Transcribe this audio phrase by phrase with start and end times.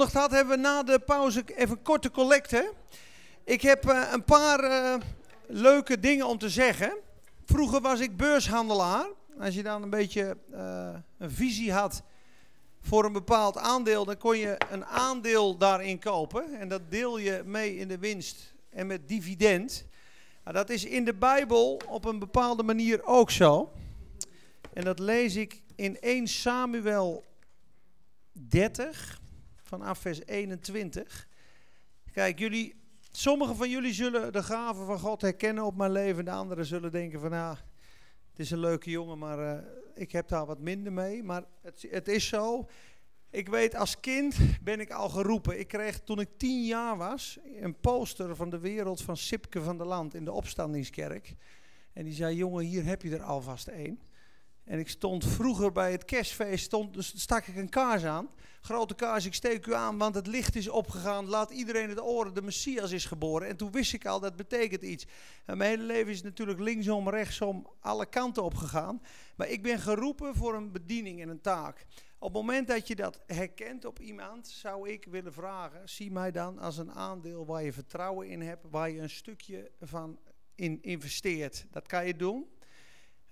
[0.00, 2.72] had, hebben we na de pauze even korte collecte.
[3.44, 4.94] Ik heb uh, een paar uh,
[5.46, 6.96] leuke dingen om te zeggen.
[7.44, 9.06] Vroeger was ik beurshandelaar.
[9.40, 10.88] Als je dan een beetje uh,
[11.18, 12.02] een visie had
[12.80, 16.58] voor een bepaald aandeel, dan kon je een aandeel daarin kopen.
[16.60, 19.86] En dat deel je mee in de winst en met dividend.
[20.44, 23.72] Nou, dat is in de Bijbel op een bepaalde manier ook zo.
[24.72, 27.24] En dat lees ik in 1 Samuel
[28.32, 29.20] 30
[29.66, 31.28] vanaf vers 21.
[32.12, 32.74] Kijk, jullie,
[33.10, 36.24] sommigen van jullie zullen de gaven van God herkennen op mijn leven.
[36.24, 37.56] De anderen zullen denken van, nou,
[38.30, 39.58] het is een leuke jongen, maar uh,
[39.94, 41.22] ik heb daar wat minder mee.
[41.22, 42.68] Maar het, het is zo.
[43.30, 45.58] Ik weet, als kind ben ik al geroepen.
[45.58, 49.78] Ik kreeg toen ik tien jaar was een poster van de wereld van Sipke van
[49.78, 51.34] der Land in de opstandingskerk.
[51.92, 54.00] En die zei, jongen, hier heb je er alvast één.
[54.66, 58.28] En ik stond vroeger bij het kerstfeest, stond, dus stak ik een kaars aan.
[58.60, 61.26] Grote kaars, ik steek u aan, want het licht is opgegaan.
[61.26, 63.48] Laat iedereen het oren, de Messias is geboren.
[63.48, 65.06] En toen wist ik al, dat betekent iets.
[65.44, 69.02] En mijn hele leven is natuurlijk linksom, rechtsom, alle kanten opgegaan.
[69.36, 71.86] Maar ik ben geroepen voor een bediening en een taak.
[72.18, 76.30] Op het moment dat je dat herkent op iemand, zou ik willen vragen: zie mij
[76.30, 80.18] dan als een aandeel waar je vertrouwen in hebt, waar je een stukje van
[80.54, 81.66] in investeert.
[81.70, 82.46] Dat kan je doen.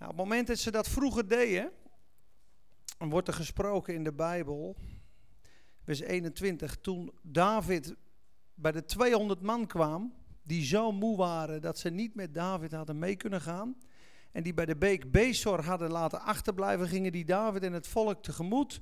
[0.05, 1.71] Nou, op het moment dat ze dat vroeger deden,
[2.99, 4.77] wordt er gesproken in de Bijbel,
[5.83, 7.95] vers 21, toen David
[8.55, 12.99] bij de 200 man kwam, die zo moe waren dat ze niet met David hadden
[12.99, 13.77] mee kunnen gaan,
[14.33, 18.23] en die bij de beek Bezor hadden laten achterblijven, gingen die David en het volk
[18.23, 18.81] tegemoet.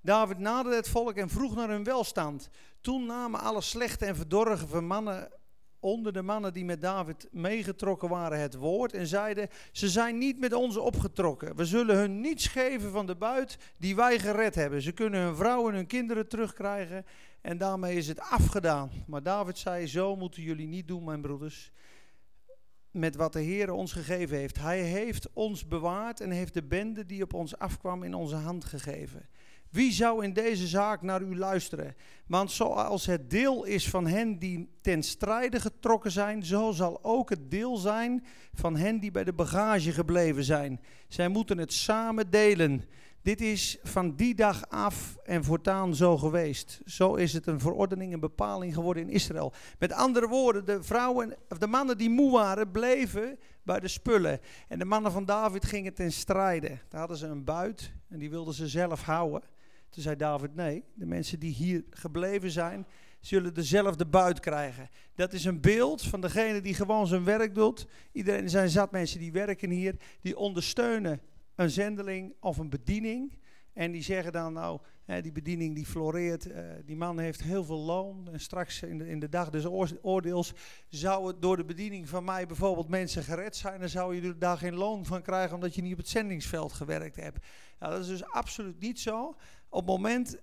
[0.00, 2.48] David naderde het volk en vroeg naar hun welstand.
[2.80, 5.30] Toen namen alle slechte en verdorven mannen
[5.80, 10.38] onder de mannen die met David meegetrokken waren het woord en zeiden: Ze zijn niet
[10.38, 11.56] met ons opgetrokken.
[11.56, 14.82] We zullen hun niets geven van de buit die wij gered hebben.
[14.82, 17.04] Ze kunnen hun vrouwen en hun kinderen terugkrijgen
[17.40, 18.90] en daarmee is het afgedaan.
[19.06, 21.72] Maar David zei: Zo moeten jullie niet doen, mijn broeders.
[22.90, 24.58] Met wat de Heer ons gegeven heeft.
[24.58, 28.64] Hij heeft ons bewaard en heeft de bende die op ons afkwam in onze hand
[28.64, 29.28] gegeven.
[29.70, 31.94] Wie zou in deze zaak naar u luisteren?
[32.26, 37.30] Want zoals het deel is van hen die ten strijde getrokken zijn, zo zal ook
[37.30, 38.24] het deel zijn
[38.54, 40.80] van hen die bij de bagage gebleven zijn.
[41.08, 42.84] Zij moeten het samen delen.
[43.22, 46.80] Dit is van die dag af en voortaan zo geweest.
[46.84, 49.52] Zo is het een verordening en bepaling geworden in Israël.
[49.78, 54.40] Met andere woorden, de vrouwen, of de mannen die moe waren, bleven bij de spullen.
[54.68, 56.78] En de mannen van David gingen ten strijde.
[56.88, 59.42] Daar hadden ze een buit en die wilden ze zelf houden.
[59.96, 62.86] Toen zei David, nee, de mensen die hier gebleven zijn,
[63.20, 64.88] zullen dezelfde buit krijgen.
[65.14, 67.86] Dat is een beeld van degene die gewoon zijn werk doet.
[68.12, 71.20] Iedereen, er zijn zat mensen die werken hier, die ondersteunen
[71.54, 73.38] een zendeling of een bediening.
[73.72, 77.78] En die zeggen dan, nou, die bediening die floreert, uh, die man heeft heel veel
[77.78, 78.28] loon.
[78.32, 79.66] En straks in de, in de dag des
[80.02, 80.52] oordeels
[80.88, 83.80] zou het door de bediening van mij bijvoorbeeld mensen gered zijn.
[83.80, 87.16] Dan zou je daar geen loon van krijgen omdat je niet op het zendingsveld gewerkt
[87.16, 87.46] hebt.
[87.78, 89.36] Nou, dat is dus absoluut niet zo.
[89.68, 90.36] Op het moment,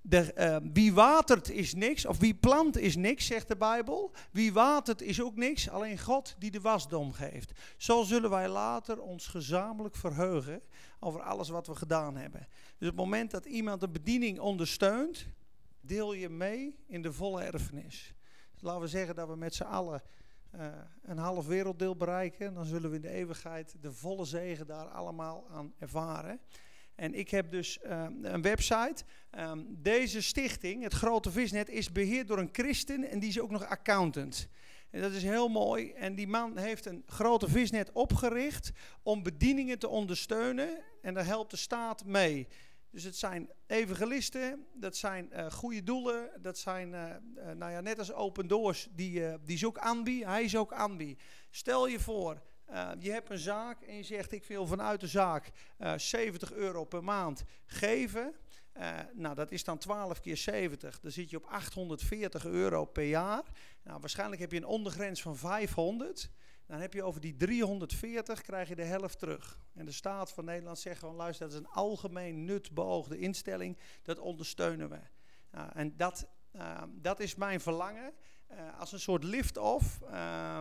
[0.00, 4.12] de, uh, wie watert is niks, of wie plant is niks, zegt de Bijbel.
[4.30, 7.52] Wie watert is ook niks, alleen God die de wasdom geeft.
[7.76, 10.62] Zo zullen wij later ons gezamenlijk verheugen
[11.00, 12.40] over alles wat we gedaan hebben.
[12.78, 15.26] Dus op het moment dat iemand een bediening ondersteunt,
[15.80, 18.14] deel je mee in de volle erfenis.
[18.60, 20.02] Laten we zeggen dat we met z'n allen
[20.54, 20.66] uh,
[21.02, 22.54] een half werelddeel bereiken.
[22.54, 26.40] Dan zullen we in de eeuwigheid de volle zegen daar allemaal aan ervaren.
[26.94, 29.04] En ik heb dus uh, een website.
[29.38, 33.50] Um, deze stichting, het Grote Visnet, is beheerd door een christen en die is ook
[33.50, 34.48] nog accountant.
[34.90, 35.92] En dat is heel mooi.
[35.92, 38.70] En die man heeft een grote visnet opgericht
[39.02, 40.82] om bedieningen te ondersteunen.
[41.02, 42.48] En daar helpt de staat mee.
[42.90, 47.04] Dus het zijn evangelisten, dat zijn uh, goede doelen, dat zijn, uh,
[47.36, 50.72] uh, nou ja, net als Open Doors, die, die is ook aanbie, hij is ook
[50.72, 51.18] aanbie.
[51.50, 55.06] Stel je voor, uh, je hebt een zaak en je zegt ik wil vanuit de
[55.06, 58.34] zaak uh, 70 euro per maand geven.
[58.76, 61.00] Uh, nou, dat is dan 12 keer 70.
[61.00, 63.42] Dan zit je op 840 euro per jaar.
[63.82, 66.30] Nou, waarschijnlijk heb je een ondergrens van 500.
[66.66, 69.58] Dan heb je over die 340 krijg je de helft terug.
[69.74, 73.78] En de staat van Nederland zegt gewoon, luister, dat is een algemeen nut beoogde instelling.
[74.02, 75.00] Dat ondersteunen we.
[75.50, 76.26] Nou, en dat,
[76.90, 78.12] dat is mijn verlangen.
[78.54, 80.00] Uh, als een soort lift-off.
[80.10, 80.60] Uh,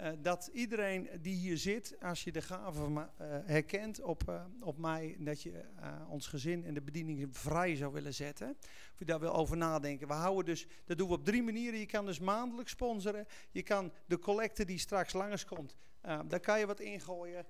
[0.00, 3.06] uh, dat iedereen die hier zit, als je de gave uh,
[3.44, 5.64] herkent op, op mij, dat je
[6.08, 8.56] ons gezin en de bediening vrij zou willen zetten.
[8.92, 10.08] Of je daar wil over nadenken.
[10.08, 11.78] We houden dus, dat doen we op drie manieren.
[11.78, 13.26] Je kan dus maandelijk sponsoren.
[13.50, 17.46] Je kan de collecte die straks langskomt, daar kan je wat ingooien.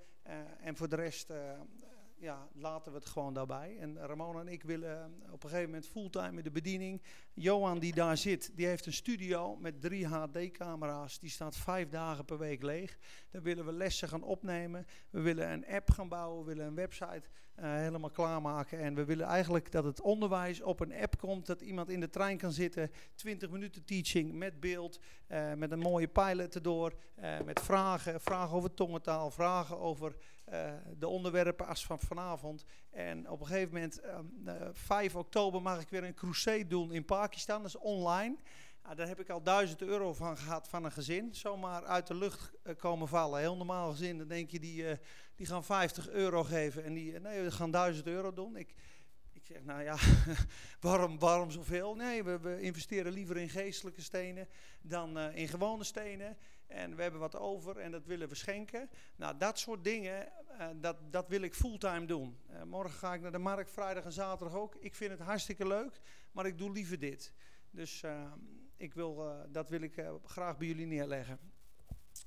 [0.60, 1.30] en voor de rest
[2.24, 3.76] ja, laten we het gewoon daarbij.
[3.80, 7.02] En Ramona en ik willen op een gegeven moment fulltime in de bediening.
[7.34, 11.18] Johan die daar zit, die heeft een studio met drie HD-camera's.
[11.18, 12.98] Die staat vijf dagen per week leeg.
[13.30, 14.86] Daar willen we lessen gaan opnemen.
[15.10, 16.44] We willen een app gaan bouwen.
[16.44, 17.22] We willen een website
[17.60, 18.78] uh, helemaal klaarmaken.
[18.78, 21.46] En we willen eigenlijk dat het onderwijs op een app komt.
[21.46, 22.90] Dat iemand in de trein kan zitten.
[23.14, 25.00] 20 minuten teaching met beeld.
[25.28, 26.92] Uh, met een mooie pilot erdoor.
[27.22, 28.20] Uh, met vragen.
[28.20, 29.30] Vragen over tongentaal.
[29.30, 30.16] Vragen over
[30.98, 32.64] de onderwerpen als van vanavond.
[32.90, 37.04] En op een gegeven moment, um, 5 oktober, mag ik weer een crusade doen in
[37.04, 37.58] Pakistan.
[37.62, 38.36] Dat is online.
[38.94, 41.34] Daar heb ik al duizend euro van gehad van een gezin.
[41.34, 43.40] Zomaar uit de lucht uh, komen vallen.
[43.40, 44.84] Heel normaal gezin, dan denk je, die,
[45.34, 46.84] die gaan 50 euro geven.
[46.84, 48.56] En die, nee, we gaan 1000 euro doen.
[48.56, 48.74] Ik,
[49.32, 49.96] ik zeg, nou ja,
[50.80, 51.94] waarom, waarom zoveel?
[51.94, 54.48] Nee, we, we, investeren liever in geestelijke stenen
[54.82, 56.36] dan in gewone stenen.
[56.74, 58.90] En we hebben wat over en dat willen we schenken.
[59.16, 60.28] Nou, dat soort dingen,
[60.80, 62.38] dat, dat wil ik fulltime doen.
[62.64, 64.74] morgen ga ik naar de markt, vrijdag en zaterdag ook.
[64.74, 66.00] Ik vind het hartstikke leuk,
[66.32, 67.32] maar ik doe liever dit.
[67.70, 68.02] Dus
[68.76, 71.38] ik wil, dat wil ik graag bij jullie neerleggen.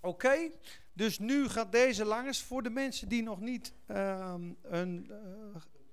[0.02, 0.52] Oké,
[0.94, 5.12] dus nu gaat deze langs voor de mensen die nog niet uh, een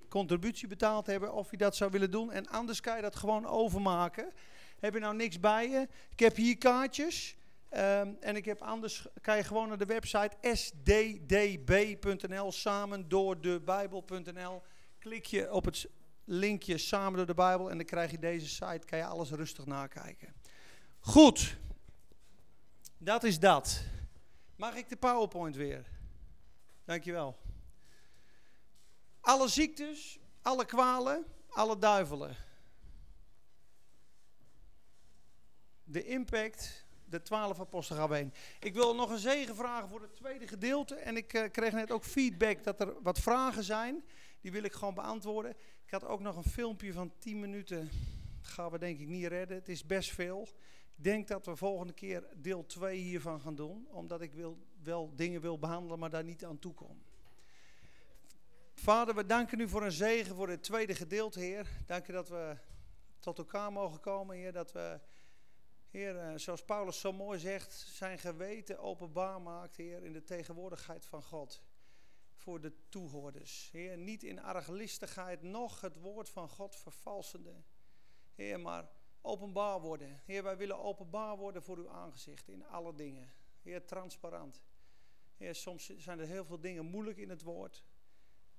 [0.08, 2.32] contributie betaald hebben, of je dat zou willen doen.
[2.32, 4.32] En anders kan je dat gewoon overmaken.
[4.78, 5.88] Heb je nou niks bij je?
[6.10, 7.36] Ik heb hier kaartjes.
[7.76, 11.72] Um, en ik heb anders, kan je gewoon naar de website sddb.nl,
[12.52, 14.62] samen door de Bijbel.nl.
[14.98, 15.88] Klik je op het
[16.24, 19.66] linkje samen door de Bijbel en dan krijg je deze site, kan je alles rustig
[19.66, 20.34] nakijken.
[21.00, 21.56] Goed,
[22.98, 23.82] dat is dat.
[24.56, 25.86] Mag ik de PowerPoint weer?
[26.84, 27.38] Dankjewel.
[29.20, 32.36] Alle ziektes, alle kwalen, alle duivelen.
[35.84, 36.83] De impact,
[37.14, 38.32] de twaalf apostelen gaan heen.
[38.60, 40.94] Ik wil nog een zegen vragen voor het tweede gedeelte.
[40.94, 44.04] En ik uh, kreeg net ook feedback dat er wat vragen zijn.
[44.40, 45.50] Die wil ik gewoon beantwoorden.
[45.84, 47.90] Ik had ook nog een filmpje van 10 minuten.
[48.40, 49.56] Gaan we denk ik niet redden.
[49.56, 50.48] Het is best veel.
[50.96, 55.12] Ik denk dat we volgende keer deel 2 hiervan gaan doen, omdat ik wil, wel
[55.14, 57.02] dingen wil behandelen, maar daar niet aan toe kom.
[58.74, 61.68] Vader, we danken u voor een zegen voor het tweede gedeelte, Heer.
[61.86, 62.56] Dank u dat we
[63.18, 64.52] tot elkaar mogen komen, Heer.
[64.52, 65.00] Dat we,
[65.94, 71.06] Heer, eh, zoals Paulus zo mooi zegt, zijn geweten openbaar maakt, Heer, in de tegenwoordigheid
[71.06, 71.62] van God.
[72.34, 73.68] Voor de toehoorders.
[73.72, 77.62] Heer, niet in arglistigheid, nog het woord van God vervalsende.
[78.34, 80.20] Heer, maar openbaar worden.
[80.24, 83.32] Heer, wij willen openbaar worden voor uw aangezicht in alle dingen.
[83.62, 84.62] Heer, transparant.
[85.36, 87.84] Heer, soms zijn er heel veel dingen moeilijk in het woord.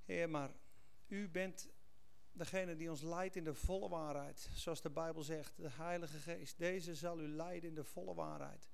[0.04, 0.52] Heer, maar
[1.08, 1.70] u bent
[2.38, 4.50] degene die ons leidt in de volle waarheid.
[4.54, 6.58] Zoals de Bijbel zegt, de Heilige Geest.
[6.58, 8.68] Deze zal u leiden in de volle waarheid.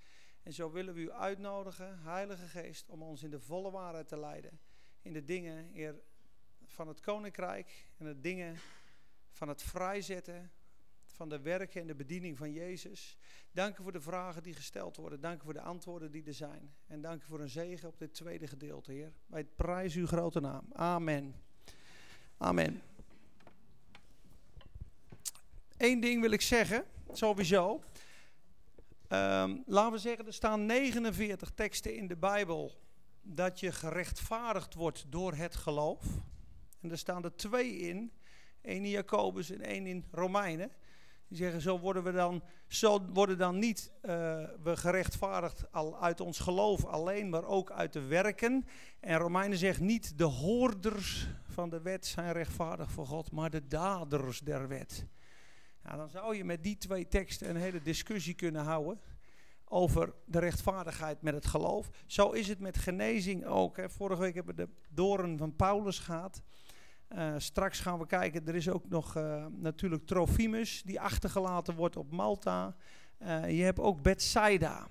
[0.44, 4.20] En zo willen we u uitnodigen, Heilige Geest, om ons in de volle waarheid te
[4.20, 4.60] leiden.
[5.02, 6.02] In de dingen, Heer,
[6.66, 8.58] van het Koninkrijk en de dingen
[9.32, 10.52] van het vrijzetten
[11.06, 13.18] van de werken en de bediening van Jezus.
[13.52, 15.22] Dank u voor de vragen die gesteld worden.
[15.22, 16.74] Dank u voor de antwoorden die er zijn.
[16.88, 19.14] En dank u voor een zegen op dit tweede gedeelte, Heer.
[19.26, 20.66] Wij prijzen uw grote naam.
[20.74, 21.36] Amen.
[22.38, 22.82] Amen.
[25.82, 27.84] Eén ding wil ik zeggen, sowieso.
[29.10, 32.80] Um, laten we zeggen, er staan 49 teksten in de Bijbel
[33.22, 36.04] dat je gerechtvaardigd wordt door het geloof.
[36.82, 38.12] En er staan er twee in,
[38.62, 40.72] één in Jacobus en één in Romeinen.
[41.28, 44.10] Die zeggen, zo worden we dan, zo worden dan niet uh,
[44.64, 48.66] we gerechtvaardigd al uit ons geloof alleen, maar ook uit de werken.
[49.00, 53.68] En Romeinen zegt niet de hoorders van de wet zijn rechtvaardig voor God, maar de
[53.68, 55.06] daders der wet.
[55.84, 59.00] Nou, dan zou je met die twee teksten een hele discussie kunnen houden
[59.66, 61.90] over de rechtvaardigheid met het geloof.
[62.06, 63.78] Zo is het met genezing ook.
[63.78, 63.90] Hè.
[63.90, 66.42] Vorige week hebben we de doren van Paulus gehad.
[67.10, 71.98] Uh, straks gaan we kijken, er is ook nog uh, natuurlijk Trofimus die achtergelaten wordt
[71.98, 72.76] op Malta.
[73.20, 74.88] Uh, je hebt ook Bethsaida.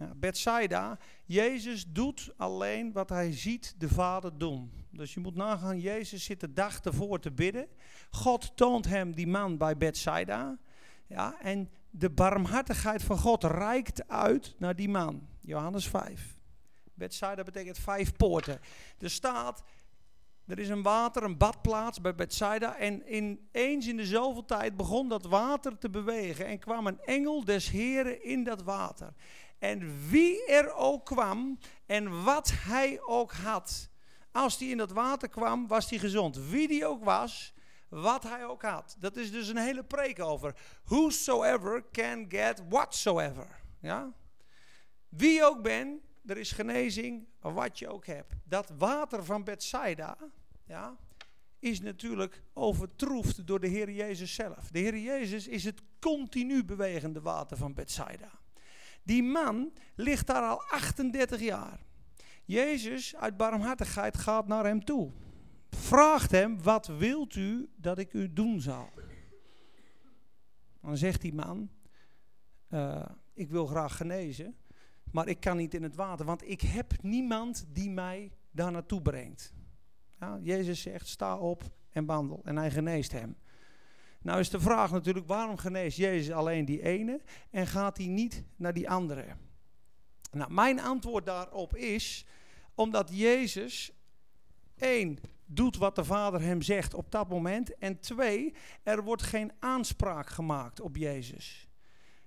[0.00, 4.72] Ja, Bethsaida, Jezus doet alleen wat hij ziet de Vader doen.
[4.90, 7.68] Dus je moet nagaan, Jezus zit de dag ervoor te bidden.
[8.10, 10.58] God toont hem die man bij Bethsaida.
[11.06, 15.28] Ja, en de barmhartigheid van God reikt uit naar die man.
[15.40, 16.38] Johannes 5.
[16.94, 18.60] Bethsaida betekent vijf poorten.
[18.98, 19.62] Er staat,
[20.46, 22.76] er is een water, een badplaats bij Bethsaida.
[22.76, 26.46] En ineens in de zoveel tijd begon dat water te bewegen.
[26.46, 29.14] En kwam een engel des Heren in dat water.
[29.60, 33.90] En wie er ook kwam en wat hij ook had.
[34.32, 36.36] Als hij in dat water kwam, was hij gezond.
[36.36, 37.54] Wie die ook was,
[37.88, 38.96] wat hij ook had.
[38.98, 40.54] Dat is dus een hele preek over.
[40.84, 43.60] Whosoever can get whatsoever.
[43.80, 44.12] Ja?
[45.08, 48.34] Wie ook bent, er is genezing, wat je ook hebt.
[48.44, 50.16] Dat water van Bethsaida,
[50.64, 50.96] ja,
[51.58, 54.70] is natuurlijk overtroefd door de Heer Jezus zelf.
[54.70, 58.39] De Heer Jezus is het continu bewegende water van Bethsaida.
[59.02, 61.80] Die man ligt daar al 38 jaar.
[62.44, 65.10] Jezus uit barmhartigheid gaat naar hem toe.
[65.70, 68.88] Vraagt hem, wat wilt u dat ik u doen zal?
[70.80, 71.70] Dan zegt die man,
[72.68, 74.56] uh, ik wil graag genezen,
[75.12, 79.02] maar ik kan niet in het water, want ik heb niemand die mij daar naartoe
[79.02, 79.52] brengt.
[80.20, 82.40] Ja, Jezus zegt, sta op en wandel.
[82.44, 83.36] En hij geneest hem.
[84.22, 88.44] Nou is de vraag natuurlijk, waarom geneest Jezus alleen die ene en gaat hij niet
[88.56, 89.24] naar die andere?
[90.32, 92.26] Nou, mijn antwoord daarop is,
[92.74, 93.92] omdat Jezus,
[94.76, 97.78] één, doet wat de Vader hem zegt op dat moment.
[97.78, 101.68] En twee, er wordt geen aanspraak gemaakt op Jezus.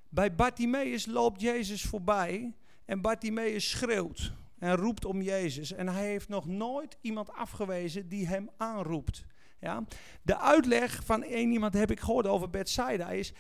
[0.09, 5.73] Bij Bartimaeus loopt Jezus voorbij en Bartimaeus schreeuwt en roept om Jezus.
[5.73, 9.25] En hij heeft nog nooit iemand afgewezen die hem aanroept.
[9.63, 9.83] Ja?
[10.21, 13.33] De uitleg van één iemand heb ik gehoord over Bethsaida is...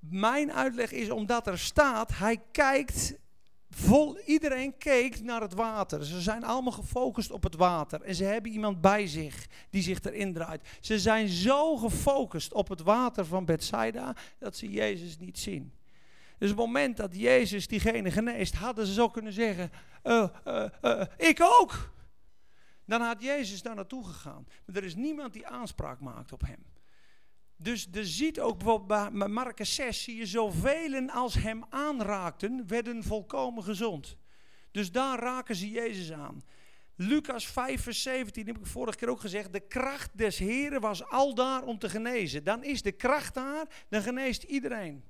[0.00, 3.18] Mijn uitleg is omdat er staat, hij kijkt
[3.70, 6.04] vol, iedereen keek naar het water.
[6.04, 8.02] Ze zijn allemaal gefocust op het water.
[8.02, 10.68] En ze hebben iemand bij zich die zich erin draait.
[10.80, 15.72] Ze zijn zo gefocust op het water van Bethsaida dat ze Jezus niet zien.
[16.38, 19.70] Dus op het moment dat Jezus diegene geneest, hadden ze zo kunnen zeggen:
[20.04, 21.90] uh, uh, uh, Ik ook.
[22.88, 24.46] Dan had Jezus daar naartoe gegaan.
[24.66, 26.64] Maar er is niemand die aanspraak maakt op hem.
[27.56, 33.04] Dus je ziet ook bijvoorbeeld bij Marcus 6, zie je zoveel als hem aanraakten, werden
[33.04, 34.16] volkomen gezond.
[34.70, 36.42] Dus daar raken ze Jezus aan.
[36.94, 39.52] Lucas 5, vers 17, heb ik vorige keer ook gezegd.
[39.52, 42.44] De kracht des Heren was al daar om te genezen.
[42.44, 45.04] Dan is de kracht daar, dan geneest iedereen.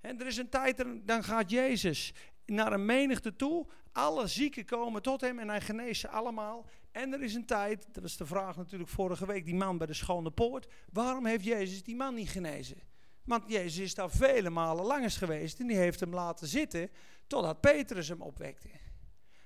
[0.00, 2.12] En er is een tijd, dan gaat Jezus
[2.46, 3.66] naar een menigte toe.
[3.92, 6.66] Alle zieken komen tot hem en hij geneest ze allemaal.
[6.92, 9.86] En er is een tijd, dat is de vraag natuurlijk vorige week, die man bij
[9.86, 10.66] de schone poort.
[10.92, 12.76] Waarom heeft Jezus die man niet genezen?
[13.24, 16.90] Want Jezus is daar vele malen langs geweest en die heeft hem laten zitten
[17.26, 18.68] totdat Petrus hem opwekte.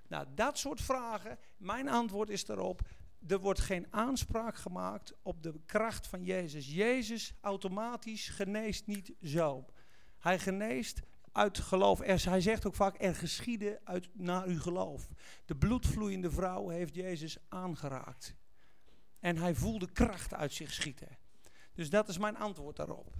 [0.09, 2.81] Nou, dat soort vragen, mijn antwoord is daarop,
[3.27, 6.75] er wordt geen aanspraak gemaakt op de kracht van Jezus.
[6.75, 9.65] Jezus automatisch geneest niet zo.
[10.19, 11.01] Hij geneest
[11.37, 11.99] uit geloof.
[11.99, 15.09] Hij zegt ook vaak, er geschieden uit, naar uw geloof.
[15.45, 18.35] De bloedvloeiende vrouw heeft Jezus aangeraakt.
[19.19, 21.19] En hij voelde kracht uit zich schieten.
[21.73, 23.15] Dus dat is mijn antwoord daarop.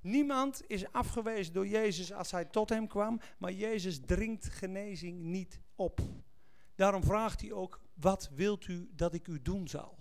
[0.00, 5.60] Niemand is afgewezen door Jezus als hij tot hem kwam, maar Jezus dringt genezing niet
[5.74, 6.00] op.
[6.74, 9.98] Daarom vraagt hij ook, wat wilt u dat ik u doen zal?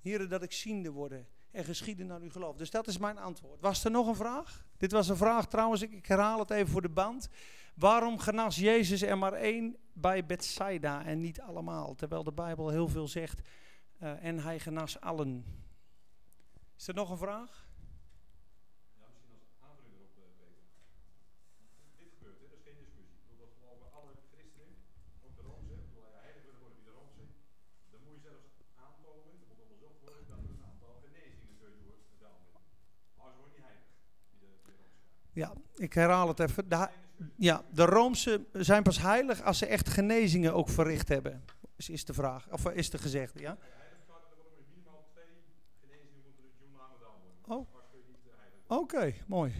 [0.00, 2.56] Heren, dat ik ziende worden en geschieden naar uw geloof.
[2.56, 3.60] Dus dat is mijn antwoord.
[3.60, 4.66] Was er nog een vraag?
[4.78, 7.28] Dit was een vraag trouwens, ik, herhaal het even voor de band.
[7.74, 11.94] Waarom genas Jezus er maar één bij Bethsaida en niet allemaal?
[11.94, 13.40] Terwijl de Bijbel heel veel zegt
[14.02, 15.44] uh, en hij genas allen.
[16.76, 17.67] Is er nog een vraag?
[35.38, 36.68] Ja, ik herhaal het even.
[36.68, 36.88] De,
[37.36, 41.44] ja, de Roomse zijn pas heilig als ze echt genezingen ook verricht hebben.
[41.76, 43.56] Is, is de vraag, of is de gezegde, ja?
[47.46, 47.68] Oh.
[48.66, 49.54] Oké, mooi.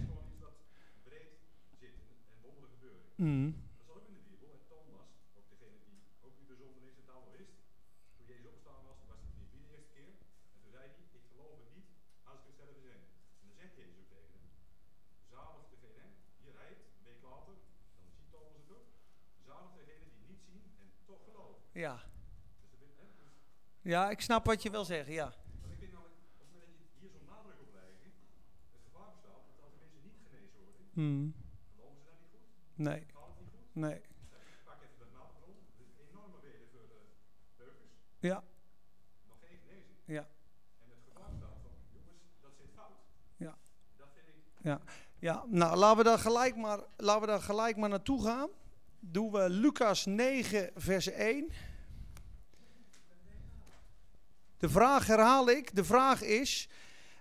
[3.15, 3.68] Mm.
[21.79, 22.01] Ja.
[23.81, 25.33] Ja, ik snap wat je wil zeggen, ja.
[30.93, 31.35] Hmm.
[31.75, 32.41] geloven ze dat niet goed?
[32.75, 33.07] Nee.
[33.73, 33.95] Nee.
[33.95, 37.01] Ik pak even de naaldbron, dat is een enorme reden voor de
[37.57, 37.93] burgers.
[38.19, 38.43] Ja.
[39.27, 39.97] Nog geen genezing.
[40.05, 40.29] Ja.
[40.83, 42.99] En het gevaar bestaat van, jongens, dat zit fout.
[43.37, 43.55] Ja.
[43.97, 44.35] Dat vind ik...
[44.63, 44.81] Ja.
[45.19, 48.51] Ja, nou laten we daar gelijk maar, laten we daar gelijk maar naartoe gaan.
[49.01, 51.51] Doen we Lucas 9, vers 1.
[54.57, 55.75] De vraag herhaal ik.
[55.75, 56.69] De vraag is: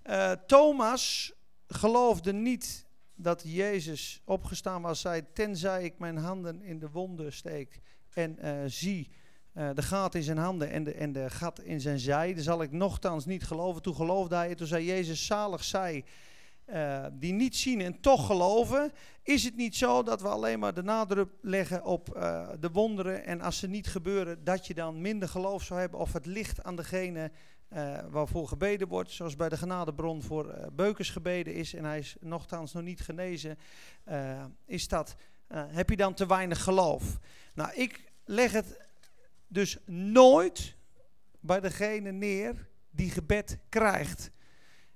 [0.05, 1.33] uh, Thomas
[1.67, 5.01] geloofde niet dat Jezus opgestaan was.
[5.01, 7.79] Zei: Tenzij ik mijn handen in de wonden steek
[8.13, 9.11] en uh, zie
[9.53, 12.43] uh, de gat in zijn handen en de, en de gat in zijn zij, dan
[12.43, 13.81] zal ik nogthans niet geloven.
[13.81, 14.55] Toen geloofde hij.
[14.55, 16.05] Toen zei Jezus: Zalig zij
[16.67, 18.91] uh, die niet zien en toch geloven,
[19.23, 23.25] is het niet zo dat we alleen maar de nadruk leggen op uh, de wonderen
[23.25, 26.63] en als ze niet gebeuren, dat je dan minder geloof zou hebben of het ligt
[26.63, 27.31] aan degene
[27.67, 31.99] eh, waarvoor gebeden wordt, zoals bij de genadebron voor eh, Beukers gebeden is en hij
[31.99, 33.57] is nogthans nog niet genezen,
[34.03, 35.15] eh, is dat,
[35.47, 37.19] eh, heb je dan te weinig geloof?
[37.53, 38.77] Nou, ik leg het
[39.47, 40.75] dus nooit
[41.39, 44.31] bij degene neer die gebed krijgt.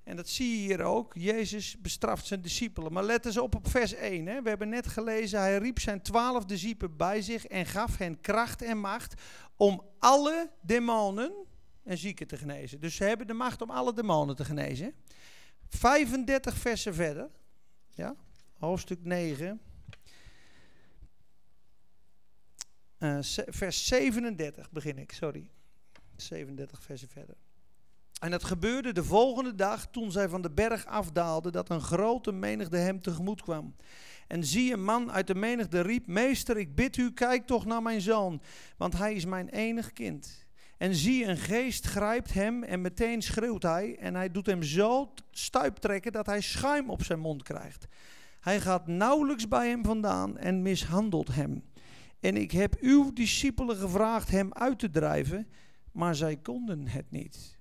[0.04, 1.14] En dat zie je hier ook.
[1.14, 2.94] Jezus bestraft zijn discipelen.
[2.94, 4.26] Maar let eens op op vers 1.
[4.26, 4.42] Hè.
[4.42, 8.62] We hebben net gelezen, hij riep zijn twaalf discipelen bij zich en gaf hen kracht
[8.62, 9.22] en macht
[9.56, 11.34] om alle demonen
[11.84, 12.80] en zieken te genezen.
[12.80, 14.94] Dus ze hebben de macht om alle demonen te genezen.
[15.68, 17.30] 35 versen verder,
[17.90, 18.16] ja,
[18.58, 19.62] hoofdstuk 9,
[22.98, 23.18] eh,
[23.48, 25.50] vers 37 begin ik, sorry.
[26.16, 27.36] 37 versen verder.
[28.22, 32.32] En het gebeurde de volgende dag toen zij van de berg afdaalden dat een grote
[32.32, 33.76] menigte hem tegemoet kwam.
[34.28, 37.82] En zie een man uit de menigte riep, meester ik bid u, kijk toch naar
[37.82, 38.42] mijn zoon,
[38.78, 40.46] want hij is mijn enig kind.
[40.78, 45.14] En zie een geest grijpt hem en meteen schreeuwt hij en hij doet hem zo
[45.32, 47.88] stuip trekken dat hij schuim op zijn mond krijgt.
[48.40, 51.64] Hij gaat nauwelijks bij hem vandaan en mishandelt hem.
[52.20, 55.48] En ik heb uw discipelen gevraagd hem uit te drijven,
[55.92, 57.60] maar zij konden het niet.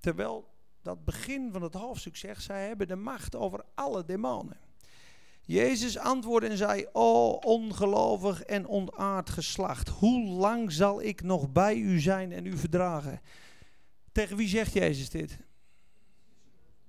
[0.00, 0.48] Terwijl
[0.82, 4.56] dat begin van het hoofdstuk zegt, zij hebben de macht over alle demonen.
[5.40, 11.76] Jezus antwoordde en zei, o ongelovig en ontaard geslacht, hoe lang zal ik nog bij
[11.76, 13.20] u zijn en u verdragen?
[14.12, 15.38] Tegen wie zegt Jezus dit?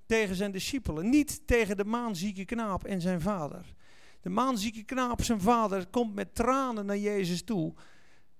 [0.06, 3.74] Tegen zijn discipelen, niet tegen de maanzieke knaap en zijn vader.
[4.20, 7.74] De maanzieke knaap, zijn vader, komt met tranen naar Jezus toe.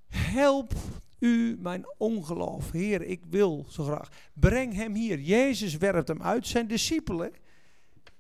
[0.08, 0.74] Help
[1.22, 2.70] u mijn ongeloof.
[2.70, 4.08] Heer, ik wil zo graag.
[4.34, 5.18] Breng hem hier.
[5.18, 6.46] Jezus werpt hem uit.
[6.46, 7.32] Zijn discipelen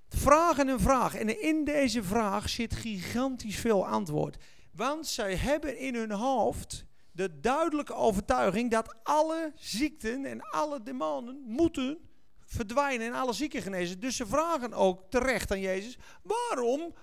[0.08, 1.14] vragen een vraag.
[1.14, 4.36] En in deze vraag zit gigantisch veel antwoord.
[4.72, 11.42] Want zij hebben in hun hoofd de duidelijke overtuiging dat alle ziekten en alle demonen
[11.46, 11.98] moeten
[12.44, 14.00] verdwijnen en alle zieken genezen.
[14.00, 16.94] Dus ze vragen ook terecht aan Jezus: waarom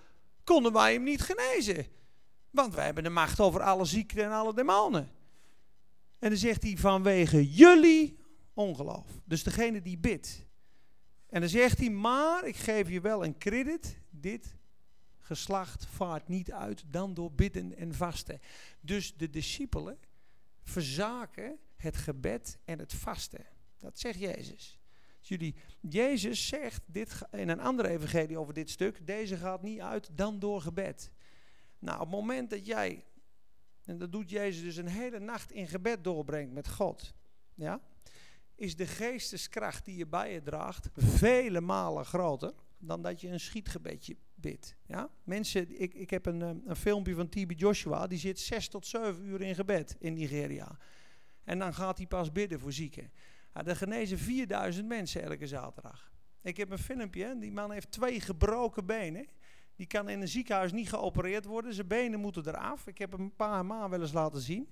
[0.44, 1.86] konden wij hem niet genezen?
[2.52, 5.19] Want wij hebben de macht over alle ziekten en alle demonen.
[6.20, 8.20] En dan zegt hij vanwege jullie
[8.54, 9.22] ongeloof.
[9.26, 10.46] Dus degene die bidt.
[11.30, 14.00] En dan zegt hij, maar ik geef je wel een credit.
[14.10, 14.56] Dit
[15.18, 18.40] geslacht vaart niet uit dan door bidden en vasten.
[18.80, 20.00] Dus de discipelen
[20.64, 23.46] verzaken het gebed en het vasten.
[23.78, 24.80] Dat zegt Jezus.
[25.22, 29.08] Jullie, Jezus zegt dit in een andere evangelie over dit stuk.
[29.08, 31.12] Deze gaat niet uit dan door gebed.
[31.80, 33.06] Nou, op het moment dat jij,
[33.90, 37.14] en dat doet Jezus dus een hele nacht in gebed doorbrengt met God.
[37.54, 37.82] Ja,
[38.56, 43.40] is de geesteskracht die je bij je draagt vele malen groter dan dat je een
[43.40, 44.76] schietgebedje bidt.
[44.86, 45.10] Ja?
[45.24, 48.88] Mensen, ik, ik heb een, eh, een filmpje van TB Joshua, die zit zes tot
[48.88, 50.78] zeven uur in gebed in Nigeria.
[51.44, 53.12] En dan gaat hij pas bidden voor zieken.
[53.54, 56.12] Ja, er genezen 4000 mensen elke zaterdag.
[56.42, 59.28] Ik heb een filmpje, die man heeft twee gebroken benen.
[59.80, 61.74] Die kan in een ziekenhuis niet geopereerd worden.
[61.74, 62.88] Zijn benen moeten eraf.
[62.88, 64.70] Ik heb hem een paar maanden wel eens laten zien.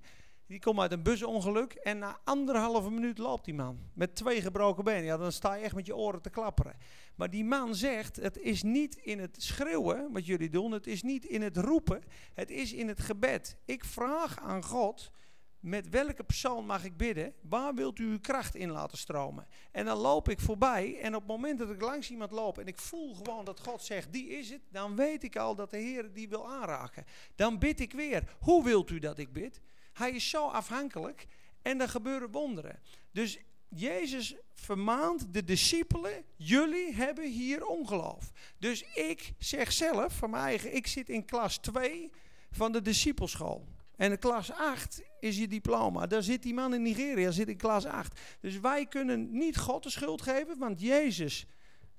[0.47, 3.79] Die komt uit een busongeluk en na anderhalve minuut loopt die man.
[3.93, 5.03] Met twee gebroken benen.
[5.03, 6.75] Ja, dan sta je echt met je oren te klapperen.
[7.15, 10.71] Maar die man zegt, het is niet in het schreeuwen wat jullie doen.
[10.71, 12.03] Het is niet in het roepen.
[12.33, 13.57] Het is in het gebed.
[13.65, 15.11] Ik vraag aan God,
[15.59, 17.33] met welke persoon mag ik bidden?
[17.41, 19.47] Waar wilt u uw kracht in laten stromen?
[19.71, 22.67] En dan loop ik voorbij en op het moment dat ik langs iemand loop en
[22.67, 24.61] ik voel gewoon dat God zegt, die is het.
[24.69, 27.05] Dan weet ik al dat de Heer die wil aanraken.
[27.35, 28.35] Dan bid ik weer.
[28.39, 29.61] Hoe wilt u dat ik bid?
[29.93, 31.27] Hij is zo afhankelijk
[31.61, 32.79] en er gebeuren wonderen.
[33.11, 33.39] Dus
[33.69, 38.31] Jezus vermaant de discipelen, jullie hebben hier ongeloof.
[38.57, 42.11] Dus ik zeg zelf van mijn eigen, ik zit in klas 2
[42.51, 43.67] van de discipelschool.
[43.97, 46.07] En klas 8 is je diploma.
[46.07, 48.19] Daar zit die man in Nigeria, zit in klas 8.
[48.39, 51.47] Dus wij kunnen niet God de schuld geven, want Jezus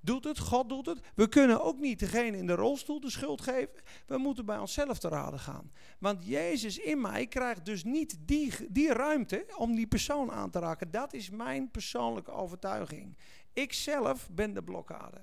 [0.01, 1.01] doet het, God doet het.
[1.15, 3.83] We kunnen ook niet degene in de rolstoel de schuld geven.
[4.07, 5.73] We moeten bij onszelf te raden gaan.
[5.99, 10.59] Want Jezus in mij krijgt dus niet die, die ruimte om die persoon aan te
[10.59, 10.91] raken.
[10.91, 13.17] Dat is mijn persoonlijke overtuiging.
[13.53, 15.23] Ik zelf ben de blokkade.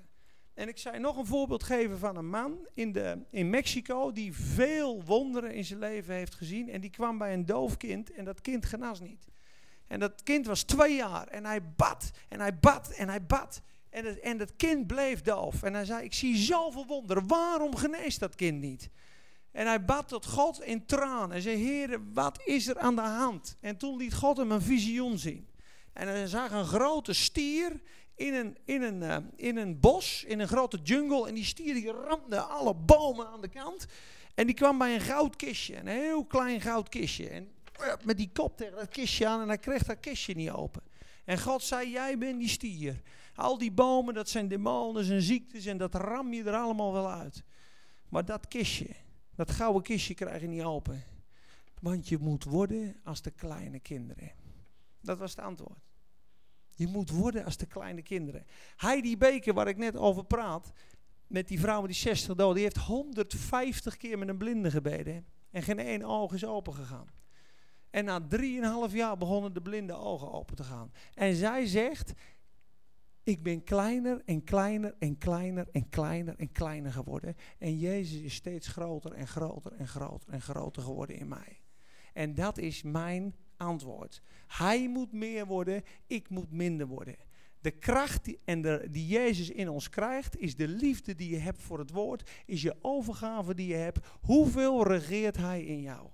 [0.56, 4.32] En ik zou nog een voorbeeld geven van een man in, de, in Mexico die
[4.34, 6.70] veel wonderen in zijn leven heeft gezien.
[6.70, 9.26] En die kwam bij een doof kind en dat kind genas niet.
[9.86, 13.60] En dat kind was twee jaar en hij bad en hij bad en hij bad.
[13.90, 15.62] En en het kind bleef doof.
[15.62, 17.26] En hij zei, ik zie zoveel wonderen.
[17.26, 18.90] Waarom geneest dat kind niet?
[19.52, 21.36] En hij bad tot God in tranen.
[21.36, 23.56] En zei, Heer, wat is er aan de hand?
[23.60, 25.48] En toen liet God hem een visioen zien.
[25.92, 27.80] En hij zag een grote stier
[28.16, 31.28] in een, in een, uh, in een bos, in een grote jungle.
[31.28, 33.86] En die stier die ramde alle bomen aan de kant.
[34.34, 37.28] En die kwam bij een goudkistje, een heel klein goudkistje.
[37.28, 37.48] En
[38.04, 40.82] met die kop tegen dat kistje aan en hij kreeg dat kistje niet open.
[41.24, 43.02] En God zei, jij bent die stier.
[43.34, 47.10] Al die bomen, dat zijn demonen en ziektes en dat ram je er allemaal wel
[47.10, 47.44] uit.
[48.08, 48.88] Maar dat kistje,
[49.34, 51.04] dat gouden kistje krijg je niet open.
[51.80, 54.32] Want je moet worden als de kleine kinderen.
[55.00, 55.85] Dat was het antwoord.
[56.76, 58.44] Je moet worden als de kleine kinderen.
[58.76, 60.72] Heidi Beker, waar ik net over praat,
[61.26, 65.26] met die vrouw met die 60 doden, die heeft 150 keer met een blinde gebeden.
[65.50, 67.06] En geen één oog is open gegaan.
[67.90, 70.92] En na drieënhalf jaar begonnen de blinde ogen open te gaan.
[71.14, 72.12] En zij zegt,
[73.22, 77.36] ik ben kleiner en kleiner en kleiner en kleiner en kleiner geworden.
[77.58, 81.60] En Jezus is steeds groter en groter en groter en groter geworden in mij.
[82.12, 84.22] En dat is mijn antwoord.
[84.46, 87.16] Hij moet meer worden, ik moet minder worden.
[87.60, 91.38] De kracht die, en de, die Jezus in ons krijgt, is de liefde die je
[91.38, 94.06] hebt voor het woord, is je overgave die je hebt.
[94.20, 96.08] Hoeveel regeert Hij in jou?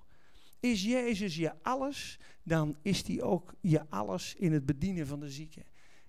[0.61, 5.31] Is Jezus je alles, dan is Hij ook je alles in het bedienen van de
[5.31, 5.65] zieken.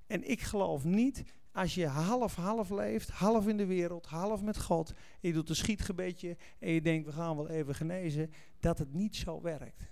[0.08, 4.93] En ik geloof niet, als je half-half leeft, half in de wereld, half met God,
[5.19, 9.15] je doet een schietgebedje en je denkt, we gaan wel even genezen, dat het niet
[9.15, 9.84] zo werkt.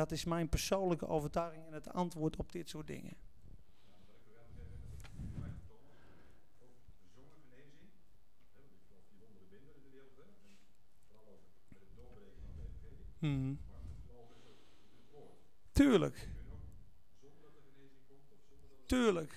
[0.00, 3.16] Dat is mijn persoonlijke overtuiging en het antwoord op dit soort dingen.
[13.18, 13.58] Hmm.
[15.72, 16.28] Tuurlijk.
[18.86, 19.34] Tuurlijk.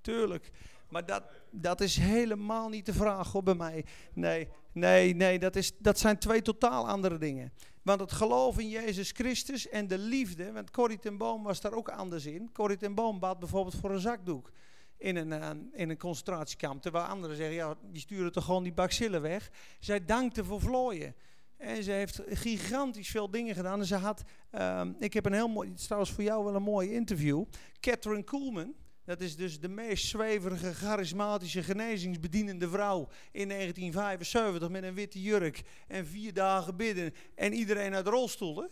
[0.00, 0.50] Tuurlijk.
[0.92, 3.84] Maar dat, dat is helemaal niet de vraag hoor bij mij.
[4.12, 7.52] Nee, nee, nee, dat, is, dat zijn twee totaal andere dingen.
[7.82, 11.72] Want het geloof in Jezus Christus en de liefde, want Corrie ten Boom was daar
[11.72, 12.52] ook anders in.
[12.52, 14.50] Corrie ten Boom bad bijvoorbeeld voor een zakdoek
[14.96, 16.82] in een, uh, in een concentratiekamp.
[16.82, 19.50] Terwijl anderen zeggen, ja, die sturen toch gewoon die bacillen weg.
[19.80, 21.14] Zij dankte voor vlooien.
[21.56, 23.80] En ze heeft gigantisch veel dingen gedaan.
[23.80, 26.92] En ze had, um, ik heb een heel mooi, trouwens voor jou wel een mooi
[26.92, 27.44] interview.
[27.80, 34.94] Catherine Kuhlman, dat is dus de meest zweverige, charismatische, genezingsbedienende vrouw in 1975 met een
[34.94, 38.70] witte jurk en vier dagen bidden en iedereen uit rolstoelen.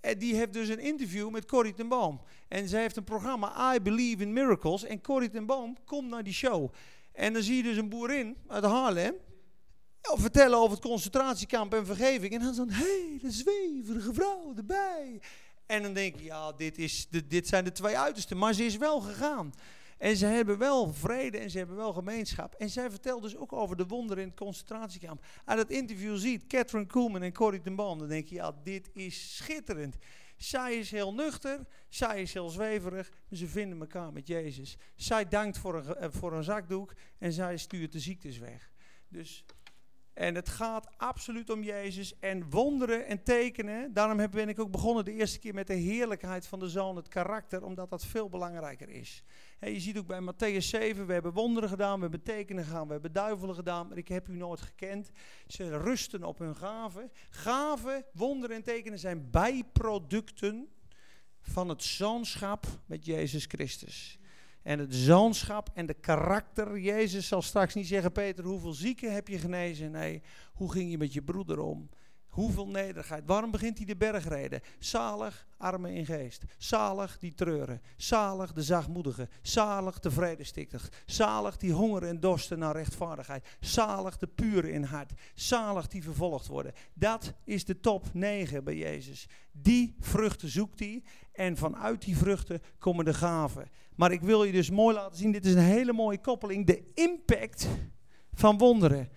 [0.00, 2.20] En die heeft dus een interview met Corrie ten Boom.
[2.48, 4.84] En ze heeft een programma I Believe in Miracles.
[4.84, 6.72] En Corrie ten Boom komt naar die show.
[7.12, 9.14] En dan zie je dus een boerin uit Haarlem
[10.14, 12.32] vertellen over het concentratiekamp en vergeving.
[12.32, 15.20] En dan zo'n hele zweverige vrouw erbij.
[15.66, 18.38] En dan denk je, ja, dit, is de, dit zijn de twee uitersten.
[18.38, 19.52] Maar ze is wel gegaan.
[19.98, 22.54] En ze hebben wel vrede en ze hebben wel gemeenschap.
[22.54, 25.24] En zij vertelt dus ook over de wonderen in het concentratiekamp.
[25.44, 27.98] Uit het interview ziet Catherine Koeman en Corrie ten Boom.
[27.98, 29.96] Dan denk je, ja, dit is schitterend.
[30.36, 34.76] Zij is heel nuchter, zij is heel zweverig, ze vinden elkaar met Jezus.
[34.94, 38.70] Zij dankt voor een, eh, voor een zakdoek en zij stuurt de ziektes weg.
[39.08, 39.44] Dus
[40.16, 43.92] en het gaat absoluut om Jezus en wonderen en tekenen.
[43.92, 47.08] Daarom ben ik ook begonnen de eerste keer met de heerlijkheid van de Zoon, het
[47.08, 49.22] karakter, omdat dat veel belangrijker is.
[49.60, 52.92] je ziet ook bij Matthäus 7, we hebben wonderen gedaan, we hebben tekenen gedaan, we
[52.92, 55.10] hebben duivelen gedaan, maar ik heb u nooit gekend.
[55.46, 57.10] Ze rusten op hun gaven.
[57.30, 60.68] Gaven, wonderen en tekenen zijn bijproducten
[61.40, 64.18] van het zoonschap met Jezus Christus
[64.66, 66.78] en het zoonschap en de karakter.
[66.78, 69.90] Jezus zal straks niet zeggen, Peter, hoeveel zieken heb je genezen?
[69.90, 71.88] Nee, hoe ging je met je broeder om?
[72.36, 73.22] Hoeveel nederigheid.
[73.26, 74.60] Waarom begint hij de bergreden?
[74.78, 76.44] Zalig, armen in geest.
[76.58, 77.82] Zalig die treuren.
[77.96, 79.28] Zalig de zachtmoedigen.
[79.42, 80.88] Zalig de vredestichters.
[81.06, 83.56] Zalig die hongeren en dorsten naar rechtvaardigheid.
[83.60, 85.12] Zalig de pure in hart.
[85.34, 86.72] Zalig die vervolgd worden.
[86.94, 89.28] Dat is de top 9 bij Jezus.
[89.52, 91.02] Die vruchten zoekt hij.
[91.32, 93.70] En vanuit die vruchten komen de gaven.
[93.94, 95.32] Maar ik wil je dus mooi laten zien.
[95.32, 96.66] Dit is een hele mooie koppeling.
[96.66, 97.68] De impact
[98.32, 99.08] van wonderen.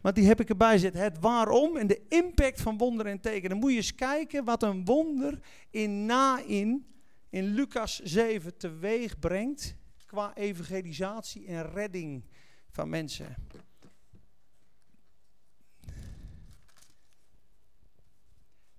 [0.00, 0.94] Want die heb ik erbij gezet.
[0.94, 3.56] Het waarom en de impact van wonderen en tekenen.
[3.56, 5.38] Moet je eens kijken wat een wonder
[5.70, 6.86] in na-in
[7.28, 9.76] in Lucas 7 teweeg brengt.
[10.06, 12.24] Qua evangelisatie en redding
[12.70, 13.34] van mensen.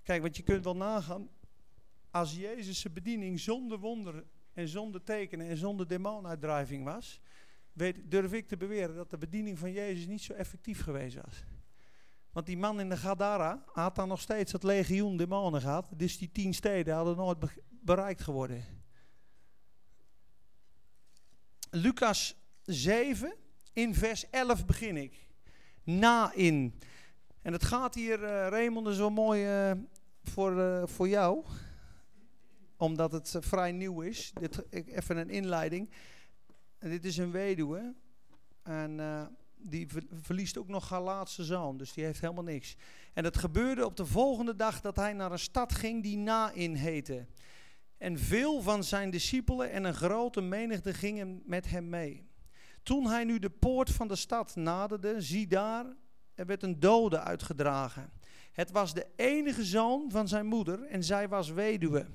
[0.03, 1.29] Kijk, want je kunt wel nagaan.
[2.11, 7.21] Als Jezus' bediening zonder wonderen en zonder tekenen en zonder demonuitdrijving was
[8.03, 11.43] durf ik te beweren dat de bediening van Jezus niet zo effectief geweest was.
[12.31, 15.89] Want die man in de Gadara had dan nog steeds dat legioen demonen gehad.
[15.95, 17.38] Dus die tien steden hadden nooit
[17.69, 18.65] bereikt geworden.
[21.69, 23.36] Lucas 7,
[23.73, 25.27] in vers 11 begin ik.
[25.83, 26.79] Na in.
[27.41, 29.77] En het gaat hier, uh, Raymond, zo mooi uh,
[30.23, 31.45] voor, uh, voor jou.
[32.77, 34.31] Omdat het vrij nieuw is.
[34.39, 35.89] Dit, even een inleiding.
[36.83, 37.93] Dit is een weduwe.
[38.63, 39.25] En uh,
[39.57, 41.77] die verliest ook nog haar laatste zoon.
[41.77, 42.75] Dus die heeft helemaal niks.
[43.13, 46.75] En het gebeurde op de volgende dag dat hij naar een stad ging die Nain
[46.75, 47.25] heette.
[47.97, 52.27] En veel van zijn discipelen en een grote menigte gingen met hem mee.
[52.83, 55.85] Toen hij nu de poort van de stad naderde, zie daar,
[56.35, 58.11] er werd een dode uitgedragen.
[58.51, 62.05] Het was de enige zoon van zijn moeder en zij was weduwe.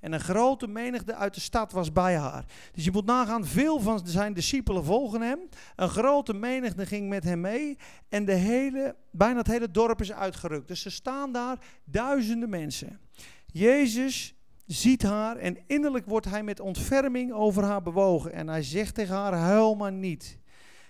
[0.00, 2.44] En een grote menigte uit de stad was bij haar.
[2.72, 5.38] Dus je moet nagaan, veel van zijn discipelen volgen hem.
[5.76, 7.78] Een grote menigte ging met hem mee.
[8.08, 10.68] En de hele, bijna het hele dorp is uitgerukt.
[10.68, 13.00] Dus ze staan daar, duizenden mensen.
[13.46, 14.34] Jezus
[14.66, 18.32] ziet haar en innerlijk wordt hij met ontferming over haar bewogen.
[18.32, 20.38] En hij zegt tegen haar, huil maar niet.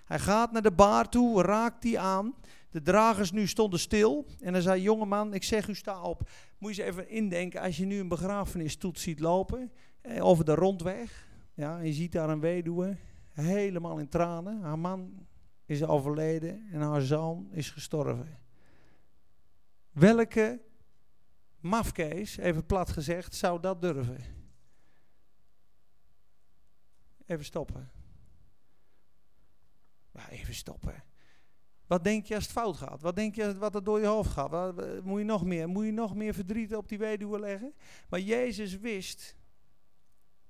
[0.04, 2.34] Hij gaat naar de baar toe, raakt die aan.
[2.70, 4.26] De dragers nu stonden stil.
[4.40, 6.30] En hij zei, jongeman, ik zeg u sta op.
[6.58, 10.54] Moet je eens even indenken, als je nu een begrafenistoet ziet lopen, eh, over de
[10.54, 11.28] rondweg.
[11.54, 12.96] Ja, je ziet daar een weduwe,
[13.32, 14.60] helemaal in tranen.
[14.60, 15.26] Haar man
[15.66, 18.38] is overleden en haar zoon is gestorven.
[19.90, 20.60] Welke
[21.60, 24.20] mafkees, even plat gezegd, zou dat durven?
[27.26, 27.90] Even stoppen.
[30.12, 31.04] Ja, even stoppen.
[31.86, 33.02] Wat denk je als het fout gaat?
[33.02, 34.74] Wat denk je wat er door je hoofd gaat?
[35.04, 37.74] Moet, je nog meer, moet je nog meer verdriet op die weduwe leggen?
[38.08, 39.36] Maar Jezus wist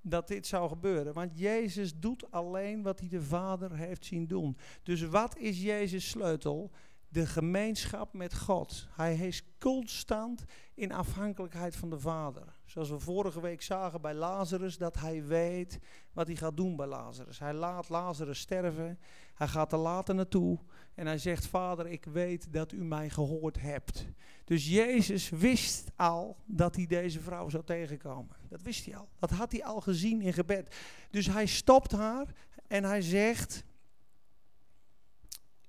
[0.00, 1.12] dat dit zou gebeuren.
[1.12, 4.56] Want Jezus doet alleen wat hij de Vader heeft zien doen.
[4.82, 6.70] Dus wat is Jezus' sleutel?
[7.08, 8.86] De gemeenschap met God.
[8.90, 12.58] Hij is constant in afhankelijkheid van de Vader.
[12.64, 15.78] Zoals we vorige week zagen bij Lazarus, dat hij weet
[16.12, 17.38] wat hij gaat doen bij Lazarus.
[17.38, 18.98] Hij laat Lazarus sterven.
[19.34, 20.58] Hij gaat er later naartoe.
[20.94, 24.06] En hij zegt, Vader, ik weet dat u mij gehoord hebt.
[24.44, 28.36] Dus Jezus wist al dat hij deze vrouw zou tegenkomen.
[28.48, 29.08] Dat wist hij al.
[29.18, 30.74] Dat had hij al gezien in gebed.
[31.10, 32.26] Dus hij stopt haar
[32.66, 33.64] en hij zegt...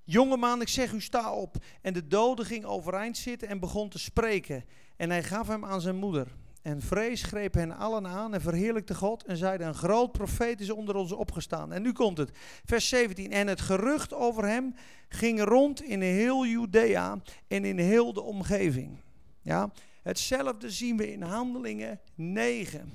[0.10, 1.56] Jongeman, ik zeg u, sta op.
[1.82, 4.66] En de dode ging overeind zitten en begon te spreken.
[4.96, 6.28] En hij gaf hem aan zijn moeder.
[6.62, 10.70] En vrees greep hen allen aan en verheerlijkte God en zeide, een groot profeet is
[10.70, 11.74] onder ons opgestaan.
[11.74, 12.32] En nu komt het,
[12.66, 13.32] vers 17.
[13.32, 14.76] En het gerucht over hem
[15.10, 18.98] ging rond in heel Judea en in heel de omgeving.
[19.42, 19.72] Ja,
[20.04, 22.94] hetzelfde zien we in Handelingen 9.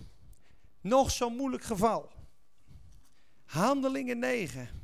[0.81, 2.11] Nog zo'n moeilijk geval.
[3.45, 4.82] Handelingen 9.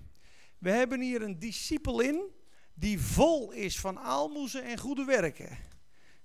[0.59, 2.31] We hebben hier een discipel in
[2.75, 5.59] die vol is van aalmoezen en goede werken.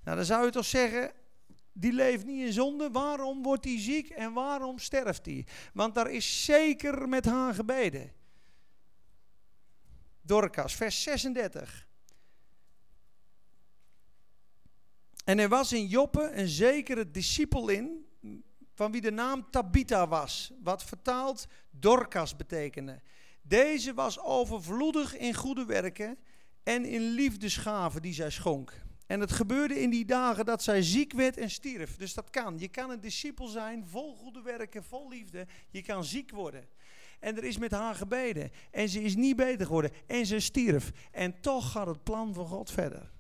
[0.04, 1.12] Nou, dan zou je toch zeggen,
[1.72, 2.91] die leeft niet in zonde.
[2.91, 5.46] Waarom wordt hij ziek en waarom sterft hij?
[5.74, 8.12] Want daar is zeker met haar gebeden.
[10.22, 11.88] Dorcas, vers 36.
[15.26, 18.06] En er was in Joppe een zekere discipel in,
[18.74, 23.02] van wie de naam Tabitha was, wat vertaald Dorcas betekende.
[23.43, 26.17] Deze was overvloedig in goede werken
[26.63, 28.82] en in liefdesgaven die zij schonk.
[29.08, 31.97] En het gebeurde in die dagen dat zij ziek werd en stierf.
[31.97, 32.60] Dus dat kan.
[32.60, 35.47] Je kan een discipel zijn, vol goede werken, vol liefde.
[35.69, 36.67] Je kan ziek worden.
[37.19, 38.51] En er is met haar gebeden.
[38.71, 39.91] En ze is niet beter geworden.
[40.08, 40.91] En ze stierf.
[41.12, 43.12] En toch gaat het plan van God verder.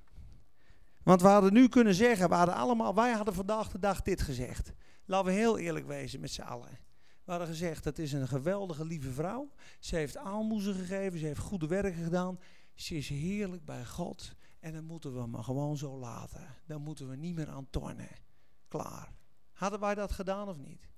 [1.03, 4.21] Want we hadden nu kunnen zeggen, we hadden allemaal, wij hadden vandaag de dag dit
[4.21, 4.71] gezegd.
[5.05, 6.79] Laten we heel eerlijk wezen met z'n allen.
[7.23, 9.51] We hadden gezegd, het is een geweldige lieve vrouw.
[9.79, 12.39] Ze heeft aalmoezen gegeven, ze heeft goede werken gedaan.
[12.73, 14.35] Ze is heerlijk bij God.
[14.59, 16.47] En dan moeten we hem gewoon zo laten.
[16.65, 18.09] Dan moeten we niet meer aan tornen.
[18.67, 19.13] Klaar.
[19.51, 20.89] Hadden wij dat gedaan of niet?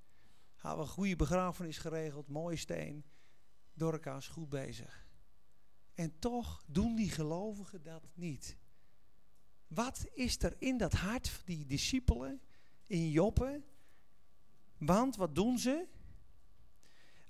[0.56, 3.06] Hadden we een goede begrafenis geregeld, mooie steen.
[3.74, 5.08] Dorcas goed bezig.
[5.94, 8.58] En toch doen die gelovigen dat niet.
[9.68, 12.42] Wat is er in dat hart van die discipelen
[12.88, 13.64] in Joppe?
[14.78, 15.88] Want wat doen ze?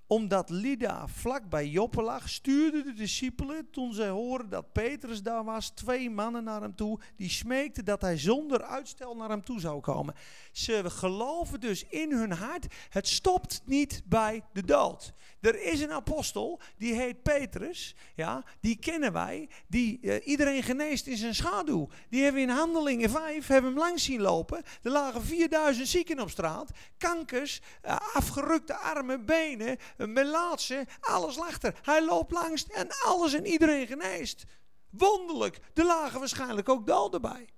[0.08, 5.44] Omdat Lida vlak bij Joppe lag, stuurden de discipelen, toen zij hoorden dat Petrus daar
[5.44, 9.60] was, twee mannen naar hem toe, die smeekten dat hij zonder uitstel naar hem toe
[9.60, 10.16] zou komen.
[10.52, 15.14] Ze geloven dus in hun hart, het stopt niet bij de dood.
[15.42, 21.08] Er is een apostel, die heet Petrus, ja, die kennen wij, die uh, iedereen geneest
[21.08, 21.88] in zijn schaduw.
[22.10, 24.64] Die hebben we in Handelingen 5, hebben hem langs zien lopen.
[24.82, 31.80] Er lagen 4000 zieken op straat, kankers, uh, afgerukte armen, benen, melaatse, alles lag er.
[31.82, 34.44] Hij loopt langs en alles en iedereen geneest.
[34.90, 37.50] Wonderlijk, er lagen waarschijnlijk ook doden bij.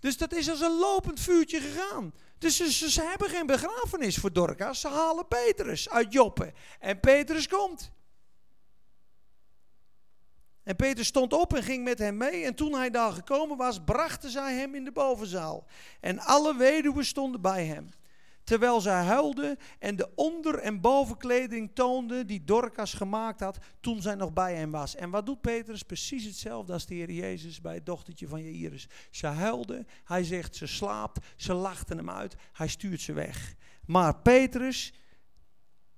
[0.00, 2.14] Dus dat is als een lopend vuurtje gegaan.
[2.38, 4.80] Dus ze, ze, hebben geen begrafenis voor Dorcas.
[4.80, 6.52] Ze halen Petrus uit Joppe.
[6.78, 7.90] En Petrus komt.
[10.62, 12.44] En Petrus stond op en ging met hem mee.
[12.44, 15.66] En toen hij daar gekomen was, brachten zij hem in de bovenzaal.
[16.00, 17.90] En alle weduwen stonden bij hem
[18.48, 24.14] terwijl zij huilde en de onder- en bovenkleding toonde die Dorcas gemaakt had toen zij
[24.14, 24.94] nog bij hem was.
[24.94, 25.82] En wat doet Petrus?
[25.82, 28.88] Precies hetzelfde als de Heer Jezus bij het dochtertje van Jairus.
[29.10, 33.54] Ze huilde, hij zegt ze slaapt, ze lachten hem uit, hij stuurt ze weg.
[33.86, 34.92] Maar Petrus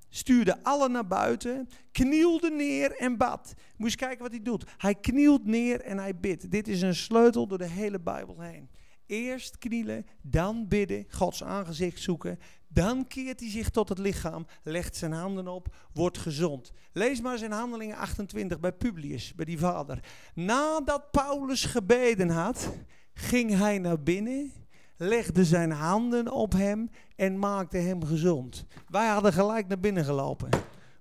[0.08, 3.54] stuurde allen naar buiten, knielde neer en bad.
[3.76, 4.64] Moest kijken wat hij doet.
[4.76, 6.50] Hij knielt neer en hij bidt.
[6.50, 8.70] Dit is een sleutel door de hele Bijbel heen.
[9.10, 12.38] Eerst knielen, dan bidden, Gods aangezicht zoeken.
[12.68, 16.72] Dan keert hij zich tot het lichaam, legt zijn handen op, wordt gezond.
[16.92, 20.04] Lees maar zijn handelingen 28 bij Publius, bij die vader.
[20.34, 22.70] Nadat Paulus gebeden had,
[23.14, 24.52] ging hij naar binnen,
[24.96, 28.66] legde zijn handen op hem en maakte hem gezond.
[28.88, 30.48] Wij hadden gelijk naar binnen gelopen.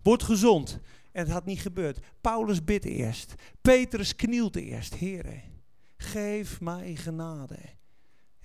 [0.02, 0.80] Word gezond.
[1.12, 2.00] En het had niet gebeurd.
[2.22, 3.34] Paulus bidt eerst.
[3.62, 4.94] Petrus knielt eerst.
[4.96, 5.42] Heren,
[5.98, 7.78] geef mij genade.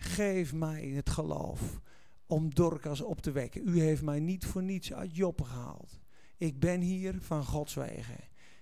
[0.04, 1.80] Geef mij het geloof
[2.26, 3.68] om Dorcas op te wekken.
[3.68, 6.00] U heeft mij niet voor niets uit Joppe gehaald.
[6.36, 8.18] Ik ben hier van Gods wegen.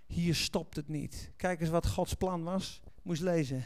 [0.07, 1.33] Hier stopt het niet.
[1.37, 2.81] Kijk eens wat Gods plan was.
[3.03, 3.65] Moest lezen.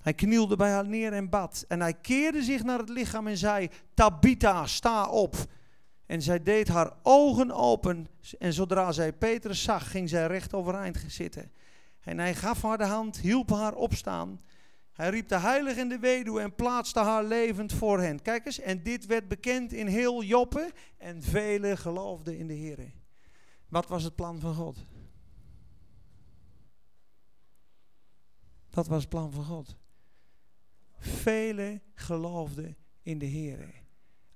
[0.00, 1.64] Hij knielde bij haar neer en bad.
[1.68, 5.34] En hij keerde zich naar het lichaam en zei: Tabitha, sta op.
[6.06, 8.06] En zij deed haar ogen open.
[8.38, 11.52] En zodra zij Petrus zag, ging zij recht overeind zitten.
[12.00, 14.40] En hij gaf haar de hand, hielp haar opstaan.
[14.92, 18.22] Hij riep de heilige en de weduwe en plaatste haar levend voor hen.
[18.22, 22.92] Kijk eens, en dit werd bekend in heel Joppe en velen geloofden in de Heer.
[23.68, 24.76] Wat was het plan van God?
[28.70, 29.76] Dat was het plan van God.
[30.98, 33.82] Velen geloofden in de Heer.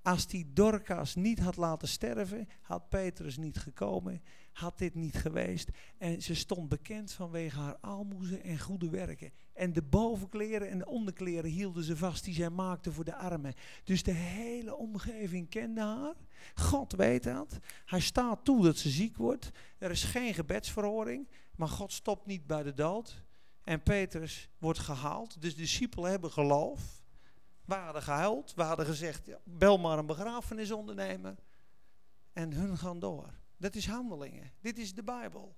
[0.02, 5.68] Als die Dorcas niet had laten sterven, had Petrus niet gekomen, had dit niet geweest.
[5.98, 9.32] En ze stond bekend vanwege haar aalmoezen en goede werken.
[9.56, 13.54] En de bovenkleren en de onderkleren hielden ze vast die zij maakte voor de armen.
[13.84, 16.14] Dus de hele omgeving kende haar.
[16.54, 17.58] God weet dat.
[17.84, 19.50] Hij staat toe dat ze ziek wordt.
[19.78, 23.22] Er is geen gebedsverhoring, maar God stopt niet bij de dood.
[23.62, 25.40] En Petrus wordt gehaald.
[25.40, 27.02] Dus de discipelen hebben geloof.
[27.64, 28.54] We hadden gehuild.
[28.54, 31.38] We hadden gezegd, bel maar een begrafenis ondernemen.
[32.32, 33.34] En hun gaan door.
[33.56, 34.52] Dat is handelingen.
[34.60, 35.56] Dit is de Bijbel.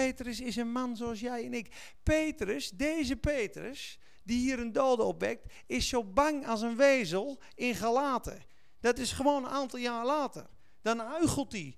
[0.00, 1.94] Petrus is een man zoals jij en ik.
[2.02, 7.74] Petrus, deze Petrus, die hier een dode opwekt, is zo bang als een wezel in
[7.74, 8.44] Galaten.
[8.80, 10.46] Dat is gewoon een aantal jaar later.
[10.82, 11.76] Dan huigelt hij.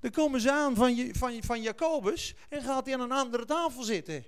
[0.00, 3.82] Dan komen ze aan van, van, van Jacobus en gaat hij aan een andere tafel
[3.82, 4.24] zitten.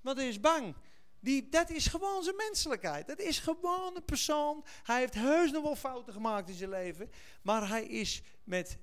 [0.00, 0.74] Want hij is bang.
[1.20, 3.06] Die, dat is gewoon zijn menselijkheid.
[3.06, 4.64] Dat is gewoon een persoon.
[4.82, 7.10] Hij heeft heus nog wel fouten gemaakt in zijn leven.
[7.42, 8.78] Maar hij is met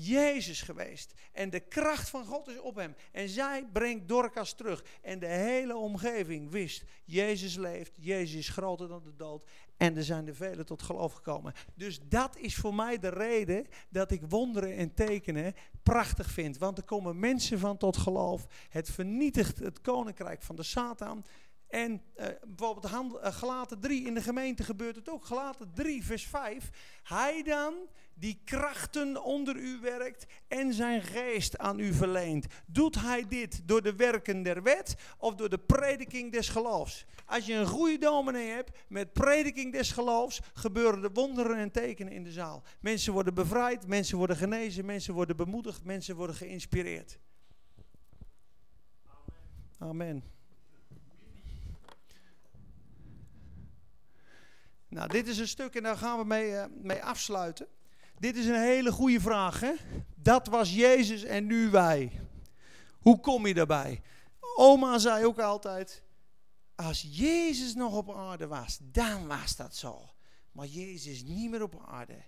[0.00, 1.14] Jezus geweest.
[1.32, 2.94] En de kracht van God is op hem.
[3.12, 4.84] En zij brengt Dorcas terug.
[5.02, 9.48] En de hele omgeving wist, Jezus leeft, Jezus is groter dan de dood.
[9.76, 11.52] En er zijn er velen tot geloof gekomen.
[11.74, 16.58] Dus dat is voor mij de reden dat ik wonderen en tekenen prachtig vind.
[16.58, 18.46] Want er komen mensen van tot geloof.
[18.68, 21.24] Het vernietigt het koninkrijk van de Satan.
[21.68, 25.24] En uh, bijvoorbeeld handel, uh, Galaten 3 in de gemeente gebeurt het ook.
[25.24, 26.70] Galaten 3 vers 5.
[27.02, 27.74] Hij dan
[28.18, 32.46] die krachten onder u werkt en zijn geest aan u verleent.
[32.66, 37.04] Doet hij dit door de werken der wet of door de prediking des geloofs?
[37.26, 42.12] Als je een goede dominee hebt met prediking des geloofs, gebeuren er wonderen en tekenen
[42.12, 42.62] in de zaal.
[42.80, 47.18] Mensen worden bevrijd, mensen worden genezen, mensen worden bemoedigd, mensen worden geïnspireerd.
[49.78, 50.22] Amen.
[54.88, 57.66] Nou, dit is een stuk en daar gaan we mee, uh, mee afsluiten.
[58.18, 59.60] Dit is een hele goede vraag.
[59.60, 59.72] Hè?
[60.14, 62.20] Dat was Jezus en nu wij.
[62.98, 64.02] Hoe kom je daarbij?
[64.56, 66.02] Oma zei ook altijd:
[66.74, 70.10] Als Jezus nog op aarde was, dan was dat zo.
[70.52, 72.22] Maar Jezus is niet meer op aarde.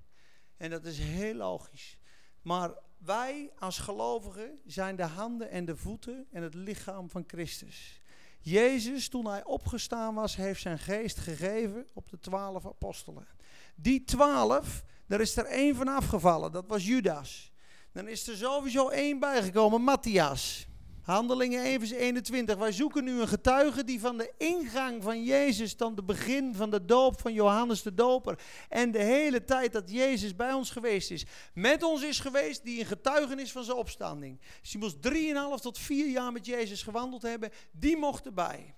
[0.57, 1.99] En dat is heel logisch.
[2.43, 8.01] Maar wij als gelovigen zijn de handen en de voeten en het lichaam van Christus.
[8.41, 13.27] Jezus, toen hij opgestaan was, heeft zijn geest gegeven op de twaalf apostelen.
[13.75, 17.53] Die twaalf, daar is er één van afgevallen, dat was Judas.
[17.93, 20.67] Dan is er sowieso één bijgekomen, Matthias.
[21.03, 22.57] Handelingen 1 vers 21.
[22.57, 26.71] Wij zoeken nu een getuige die van de ingang van Jezus tot het begin van
[26.71, 31.11] de doop van Johannes de Doper en de hele tijd dat Jezus bij ons geweest
[31.11, 34.41] is, met ons is geweest, die een getuigenis van zijn opstanding.
[34.61, 34.97] Dus die moest
[35.59, 38.75] 3,5 tot 4 jaar met Jezus gewandeld hebben, die mocht erbij.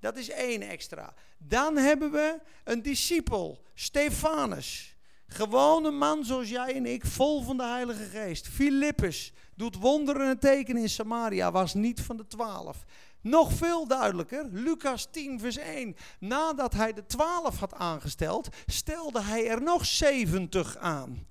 [0.00, 1.14] Dat is één extra.
[1.38, 4.95] Dan hebben we een discipel, Stefanus.
[5.26, 8.48] Gewoon een man zoals jij en ik, vol van de Heilige Geest.
[8.48, 12.84] Filippus doet wonderen en tekenen in Samaria, was niet van de twaalf.
[13.20, 15.96] Nog veel duidelijker, Lucas 10, vers 1.
[16.20, 21.26] Nadat hij de twaalf had aangesteld, stelde hij er nog zeventig aan.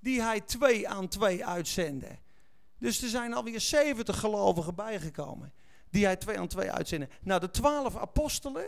[0.00, 2.18] Die hij twee aan twee uitzende.
[2.78, 5.52] Dus er zijn alweer zeventig gelovigen bijgekomen.
[5.90, 7.08] Die hij twee aan twee uitzende.
[7.22, 8.66] Nou, de twaalf apostelen,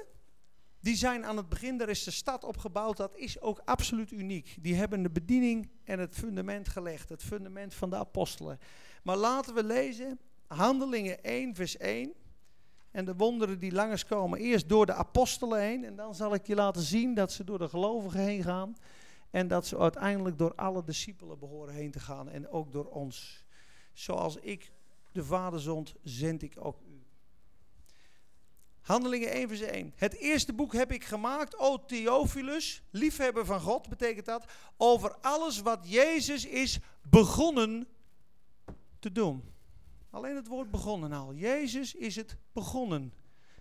[0.87, 4.57] Die zijn aan het begin, daar is de stad opgebouwd, dat is ook absoluut uniek.
[4.61, 8.59] Die hebben de bediening en het fundament gelegd, het fundament van de apostelen.
[9.03, 12.13] Maar laten we lezen, Handelingen 1, vers 1.
[12.91, 15.85] En de wonderen die langskomen, eerst door de apostelen heen.
[15.85, 18.77] En dan zal ik je laten zien dat ze door de gelovigen heen gaan.
[19.31, 22.29] En dat ze uiteindelijk door alle discipelen behoren heen te gaan.
[22.29, 23.45] En ook door ons.
[23.93, 24.73] Zoals ik
[25.13, 26.77] de Vader zond, zend ik ook.
[28.87, 29.93] Handelingen 1 vers 1.
[29.97, 34.45] Het eerste boek heb ik gemaakt, o Theophilus, liefhebber van God, betekent dat,
[34.77, 37.87] over alles wat Jezus is begonnen
[38.99, 39.43] te doen.
[40.11, 41.35] Alleen het woord begonnen al.
[41.35, 43.13] Jezus is het begonnen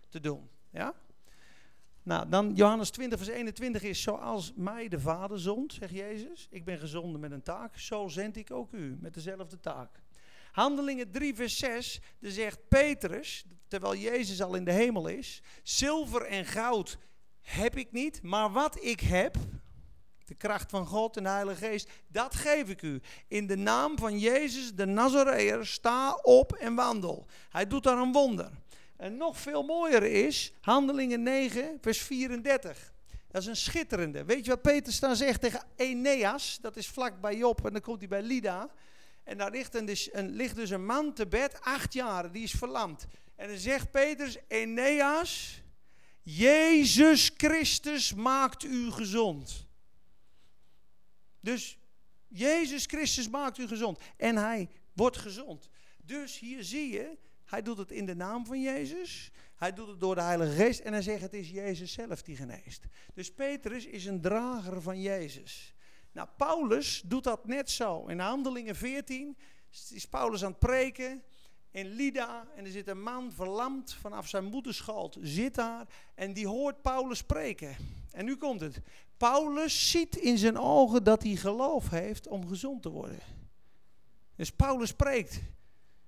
[0.10, 0.50] te doen.
[0.70, 0.94] Ja?
[2.04, 6.48] Nou, dan Johannes 20 vers 21 is zoals mij de Vader zond, zegt Jezus.
[6.50, 10.04] Ik ben gezonden met een taak, zo zend ik ook u met dezelfde taak.
[10.56, 16.22] Handelingen 3 vers 6, daar zegt Petrus, terwijl Jezus al in de hemel is, zilver
[16.22, 16.98] en goud
[17.42, 19.36] heb ik niet, maar wat ik heb,
[20.26, 23.02] de kracht van God en de Heilige Geest, dat geef ik u.
[23.28, 27.26] In de naam van Jezus de Nazareër, sta op en wandel.
[27.50, 28.52] Hij doet daar een wonder.
[28.98, 32.94] En nog veel mooier is, Handelingen 9, vers 34.
[33.28, 34.26] Dat is een schitterende.
[34.26, 36.58] Weet je wat Peter dan zegt tegen Eneas?
[36.62, 38.70] Dat is vlak bij Job en dan komt hij bij Lida.
[39.26, 42.52] En daar ligt, een, een, ligt dus een man te bed, acht jaar, die is
[42.52, 43.06] verlamd.
[43.36, 45.62] En dan zegt Petrus, Eneas,
[46.22, 49.68] Jezus Christus maakt u gezond.
[51.40, 51.78] Dus
[52.28, 54.00] Jezus Christus maakt u gezond.
[54.18, 55.70] En hij wordt gezond.
[56.04, 59.32] Dus hier zie je, hij doet het in de naam van Jezus.
[59.56, 60.80] Hij doet het door de Heilige Geest.
[60.80, 62.84] En hij zegt het is Jezus zelf die geneest.
[63.14, 65.75] Dus Petrus is een drager van Jezus.
[66.16, 68.06] Nou, Paulus doet dat net zo.
[68.06, 69.38] In Handelingen 14
[69.90, 71.24] is Paulus aan het preken
[71.72, 72.48] in Lida.
[72.56, 75.18] En er zit een man verlamd vanaf zijn moederschuld.
[75.22, 77.76] Zit daar en die hoort Paulus spreken.
[78.12, 78.82] En nu komt het.
[79.18, 83.20] Paulus ziet in zijn ogen dat hij geloof heeft om gezond te worden.
[84.36, 85.42] Dus Paulus spreekt.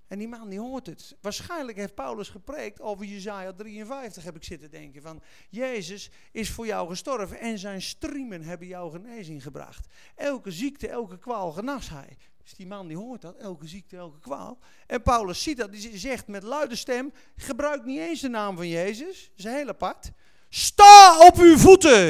[0.08, 1.16] En die man die hoort het.
[1.20, 5.02] Waarschijnlijk heeft Paulus gepreekt over Jezaja 53 heb ik zitten denken.
[5.02, 9.86] Van Jezus is voor jou gestorven en zijn striemen hebben jou genezing gebracht.
[10.14, 12.16] Elke ziekte, elke kwaal genas hij.
[12.42, 14.58] Dus die man die hoort dat, elke ziekte, elke kwaal.
[14.86, 18.68] En Paulus ziet dat, die zegt met luide stem, gebruik niet eens de naam van
[18.68, 19.30] Jezus.
[19.36, 20.12] Dat is heel apart.
[20.48, 22.06] Sta op uw voeten.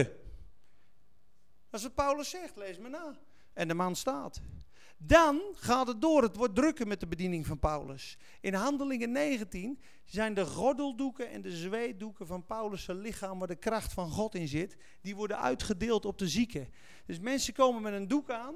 [1.71, 3.19] Dat is wat Paulus zegt, lees me na.
[3.53, 4.41] En de man staat.
[5.01, 8.19] Dan gaat het door, het wordt drukker met de bediening van Paulus.
[8.41, 13.93] In Handelingen 19 zijn de gordeldoeken en de zweetdoeken van Paulus' lichaam, waar de kracht
[13.93, 16.69] van God in zit, die worden uitgedeeld op de zieken.
[17.07, 18.55] Dus mensen komen met een doek aan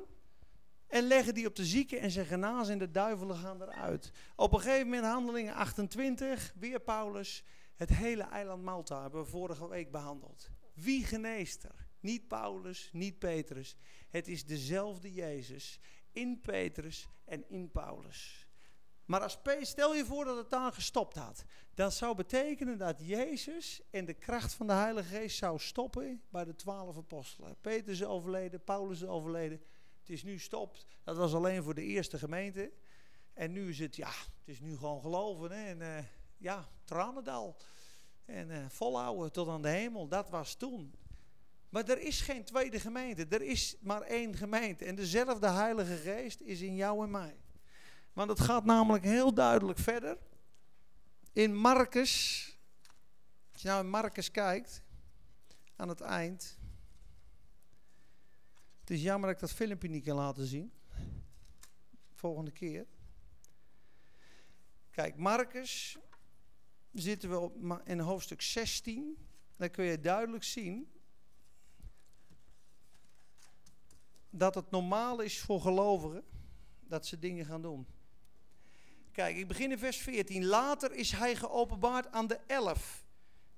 [0.87, 4.13] en leggen die op de zieken en ze genazen en de duivelen gaan eruit.
[4.37, 7.45] Op een gegeven moment, Handelingen 28, weer Paulus,
[7.77, 10.51] het hele eiland Malta hebben we vorige week behandeld.
[10.75, 11.89] Wie geneest er?
[12.01, 13.77] Niet Paulus, niet Petrus.
[14.11, 15.81] Het is dezelfde Jezus
[16.13, 18.47] in Petrus en in Paulus.
[19.05, 21.45] Maar als stel je voor dat het daar gestopt had.
[21.75, 26.45] Dat zou betekenen dat Jezus en de kracht van de Heilige Geest zou stoppen bij
[26.45, 27.57] de twaalf apostelen.
[27.61, 29.63] Petrus is overleden, Paulus is overleden.
[29.99, 30.87] Het is nu stopt.
[31.05, 32.73] Dat was alleen voor de eerste gemeente.
[33.33, 35.51] En nu is het, ja, het is nu gewoon geloven.
[35.51, 35.65] Hè?
[35.65, 35.99] En uh,
[36.37, 37.57] ja, tranendal.
[38.25, 40.09] En uh, volhouden tot aan de hemel.
[40.09, 40.95] Dat was toen.
[41.73, 43.27] Maar er is geen tweede gemeente.
[43.27, 44.85] Er is maar één gemeente.
[44.85, 47.37] En dezelfde Heilige Geest is in jou en mij.
[48.13, 50.19] Want het gaat namelijk heel duidelijk verder.
[51.33, 52.45] In Marcus,
[53.53, 54.83] als je nou in Marcus kijkt,
[55.77, 56.59] aan het eind.
[58.81, 60.73] Het is jammer dat ik dat filmpje niet kan laten zien.
[62.15, 62.87] Volgende keer.
[64.91, 65.99] Kijk, Marcus
[66.93, 69.29] zitten we op, in hoofdstuk 16.
[69.57, 70.93] Dan kun je duidelijk zien
[74.33, 76.25] dat het normaal is voor gelovigen
[76.81, 77.87] dat ze dingen gaan doen.
[79.13, 80.45] Kijk, ik begin in vers 14.
[80.45, 83.05] Later is hij geopenbaard aan de elf,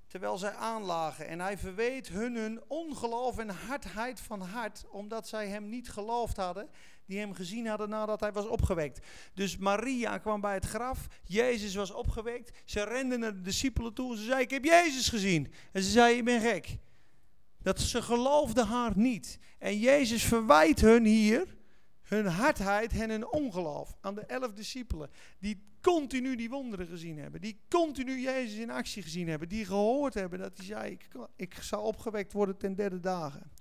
[0.07, 1.27] terwijl zij aanlagen.
[1.27, 6.37] En hij verweet hun hun ongeloof en hardheid van hart, omdat zij hem niet geloofd
[6.37, 6.69] hadden,
[7.05, 9.05] die hem gezien hadden nadat hij was opgewekt.
[9.33, 12.57] Dus Maria kwam bij het graf, Jezus was opgewekt.
[12.65, 15.53] Ze renden naar de discipelen toe en ze zei, ik heb Jezus gezien.
[15.71, 16.77] En ze zei, je bent gek.
[17.65, 19.39] Dat ze geloofden haar niet.
[19.57, 21.55] En Jezus verwijt hun hier
[22.01, 25.09] hun hardheid en hun ongeloof aan de elf discipelen.
[25.39, 27.41] Die continu die wonderen gezien hebben.
[27.41, 29.49] Die continu Jezus in actie gezien hebben.
[29.49, 33.51] Die gehoord hebben dat hij zei, ik, ik zal opgewekt worden ten derde dagen.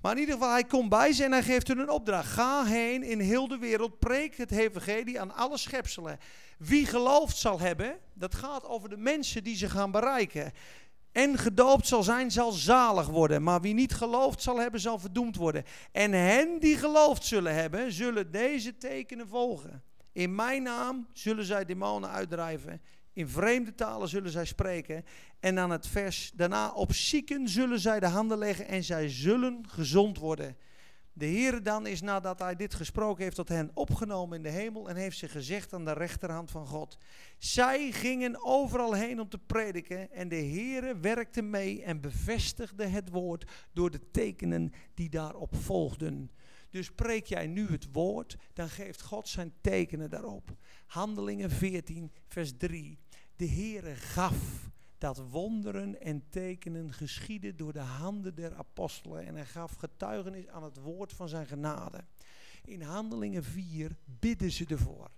[0.00, 2.28] Maar in ieder geval, hij komt bij ze en hij geeft hun een opdracht.
[2.28, 6.18] Ga heen in heel de wereld, preek het evangelie aan alle schepselen.
[6.58, 10.52] Wie geloofd zal hebben, dat gaat over de mensen die ze gaan bereiken.
[11.12, 13.42] En gedoopt zal zijn, zal zalig worden.
[13.42, 15.64] Maar wie niet geloofd zal hebben, zal verdoemd worden.
[15.92, 19.82] En hen die geloofd zullen hebben, zullen deze tekenen volgen.
[20.12, 22.80] In mijn naam zullen zij demonen uitdrijven.
[23.12, 25.04] In vreemde talen zullen zij spreken.
[25.40, 29.64] En aan het vers daarna op zieken zullen zij de handen leggen en zij zullen
[29.68, 30.56] gezond worden.
[31.12, 34.88] De Heer dan is nadat hij dit gesproken heeft tot hen opgenomen in de hemel
[34.88, 36.98] en heeft zich gezegd aan de rechterhand van God.
[37.38, 43.10] Zij gingen overal heen om te prediken en de Heer werkte mee en bevestigde het
[43.10, 46.30] woord door de tekenen die daarop volgden.
[46.70, 50.56] Dus preek jij nu het woord, dan geeft God zijn tekenen daarop.
[50.86, 52.98] Handelingen 14, vers 3.
[53.36, 54.69] De Heere gaf
[55.00, 59.26] dat wonderen en tekenen geschieden door de handen der apostelen.
[59.26, 62.04] En hij gaf getuigenis aan het woord van zijn genade.
[62.64, 65.10] In Handelingen 4 bidden ze ervoor.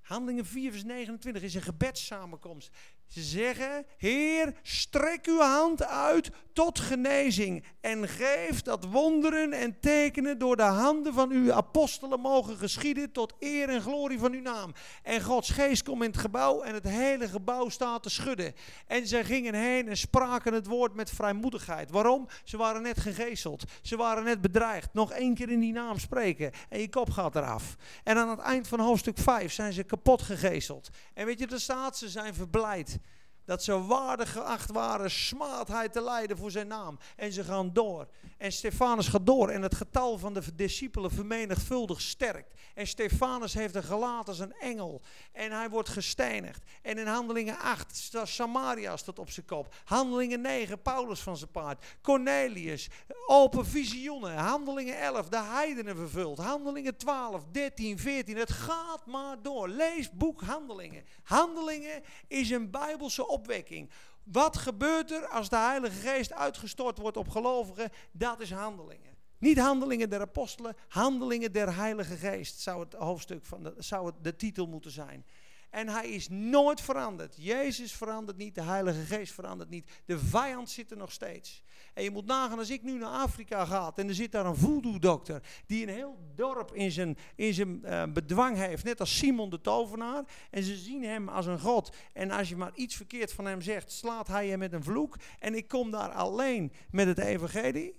[0.00, 2.76] Handelingen 4, vers 29 is een gebedssamenkomst.
[3.14, 10.38] Ze zeggen, Heer, strek uw hand uit tot genezing en geef dat wonderen en tekenen
[10.38, 14.72] door de handen van uw apostelen mogen geschieden tot eer en glorie van uw naam.
[15.02, 18.54] En Gods geest komt in het gebouw en het hele gebouw staat te schudden.
[18.86, 21.90] En zij gingen heen en spraken het woord met vrijmoedigheid.
[21.90, 22.28] Waarom?
[22.44, 23.64] Ze waren net gegezeld.
[23.82, 24.94] Ze waren net bedreigd.
[24.94, 27.76] Nog één keer in die naam spreken en je kop gaat eraf.
[28.04, 30.88] En aan het eind van hoofdstuk 5 zijn ze kapot gegezeld.
[31.14, 32.98] En weet je, er staat, ze zijn verblijd
[33.44, 36.98] dat ze waardig geacht waren smaadheid te lijden voor zijn naam.
[37.16, 38.08] En ze gaan door.
[38.44, 39.48] En Stefanus gaat door.
[39.48, 42.52] En het getal van de discipelen vermenigvuldig sterkt.
[42.74, 45.02] En Stefanus heeft een gelaat als een engel.
[45.32, 46.62] En hij wordt gesteinigd.
[46.82, 49.74] En in handelingen 8 staat Samaria staat op zijn kop.
[49.84, 51.84] Handelingen 9 Paulus van zijn paard.
[52.02, 52.88] Cornelius.
[53.26, 54.34] Open visioenen.
[54.36, 56.38] Handelingen 11 de heidenen vervuld.
[56.38, 58.36] Handelingen 12, 13, 14.
[58.36, 59.68] Het gaat maar door.
[59.68, 61.04] Lees boek Handelingen.
[61.22, 63.90] Handelingen is een bijbelse opwekking.
[64.24, 67.90] Wat gebeurt er als de Heilige Geest uitgestort wordt op gelovigen?
[68.12, 69.12] Dat is handelingen.
[69.38, 74.14] Niet handelingen der apostelen, handelingen der Heilige Geest zou het hoofdstuk van de, zou het
[74.22, 75.26] de titel moeten zijn.
[75.70, 77.34] En hij is nooit veranderd.
[77.38, 79.90] Jezus verandert niet, de Heilige Geest verandert niet.
[80.04, 81.63] De vijand zit er nog steeds.
[81.94, 84.56] En je moet nagaan, als ik nu naar Afrika ga en er zit daar een
[84.56, 89.50] voodoo-dokter die een heel dorp in zijn, in zijn uh, bedwang heeft, net als Simon
[89.50, 90.24] de tovenaar.
[90.50, 91.94] En ze zien hem als een god.
[92.12, 95.16] En als je maar iets verkeerd van hem zegt, slaat hij je met een vloek.
[95.38, 97.96] En ik kom daar alleen met het evangelie,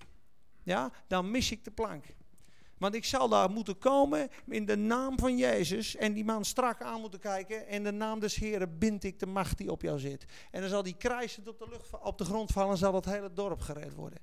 [0.64, 2.06] ja, dan mis ik de plank.
[2.86, 5.95] Want ik zal daar moeten komen in de naam van Jezus.
[5.95, 7.67] En die man strak aan moeten kijken.
[7.67, 10.25] En de naam des Heren bind ik de macht die op jou zit.
[10.51, 12.71] En dan zal die krijsend op de, lucht, op de grond vallen.
[12.71, 14.19] En zal het hele dorp gered worden.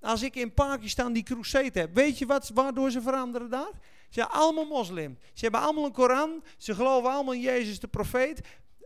[0.00, 1.94] Als ik in Pakistan die crusade heb.
[1.94, 3.72] Weet je wat, waardoor ze veranderen daar?
[3.72, 5.18] Ze zijn allemaal moslim.
[5.32, 6.44] Ze hebben allemaal een Koran.
[6.56, 8.40] Ze geloven allemaal in Jezus de profeet.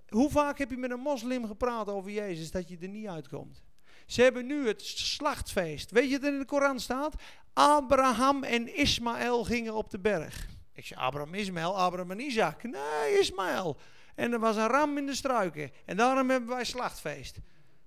[0.08, 3.62] Hoe vaak heb je met een moslim gepraat over Jezus dat je er niet uitkomt?
[4.06, 5.90] Ze hebben nu het slachtfeest.
[5.90, 7.14] Weet je dat in de Koran staat?
[7.58, 10.46] Abraham en Ismaël gingen op de berg.
[10.74, 12.62] Ik zei Abraham, Ismaël, Abraham en Isaac.
[12.62, 13.76] Nee, Ismaël.
[14.14, 15.70] En er was een ram in de struiken.
[15.84, 17.36] En daarom hebben wij slachtfeest.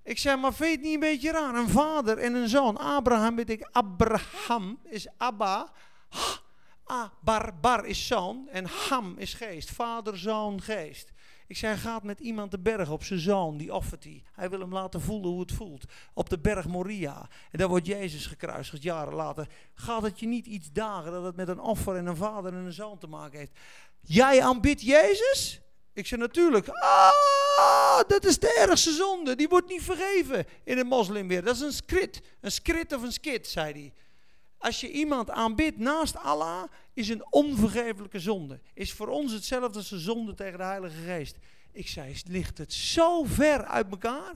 [0.04, 1.56] Ik zei, maar vind niet een beetje raar?
[1.56, 2.78] Een vader en een zoon.
[2.78, 5.72] Abraham weet ik, Abraham is Abba.
[6.84, 9.72] Ha, bar, bar is zoon en Ham is geest.
[9.72, 11.12] Vader, zoon, geest.
[11.52, 14.24] Ik zei, gaat met iemand de berg op, zijn zoon, die offert hij.
[14.34, 15.84] Hij wil hem laten voelen hoe het voelt.
[16.14, 17.30] Op de berg Moria.
[17.52, 19.48] En daar wordt Jezus gekruisigd, jaren later.
[19.74, 22.66] Gaat het je niet iets dagen dat het met een offer en een vader en
[22.66, 23.52] een zoon te maken heeft?
[24.02, 25.62] Jij aanbidt Jezus?
[25.94, 29.36] Ik zei natuurlijk, ah, dat is de ergste zonde.
[29.36, 31.46] Die wordt niet vergeven in de moslimwereld.
[31.46, 32.22] Dat is een skrit.
[32.42, 33.94] Een skrit of een skit, zei hij.
[34.62, 38.60] Als je iemand aanbidt naast Allah, is een onvergeeflijke zonde.
[38.74, 41.38] Is voor ons hetzelfde als een zonde tegen de Heilige Geest.
[41.72, 44.34] Ik zei, ligt het zo ver uit elkaar?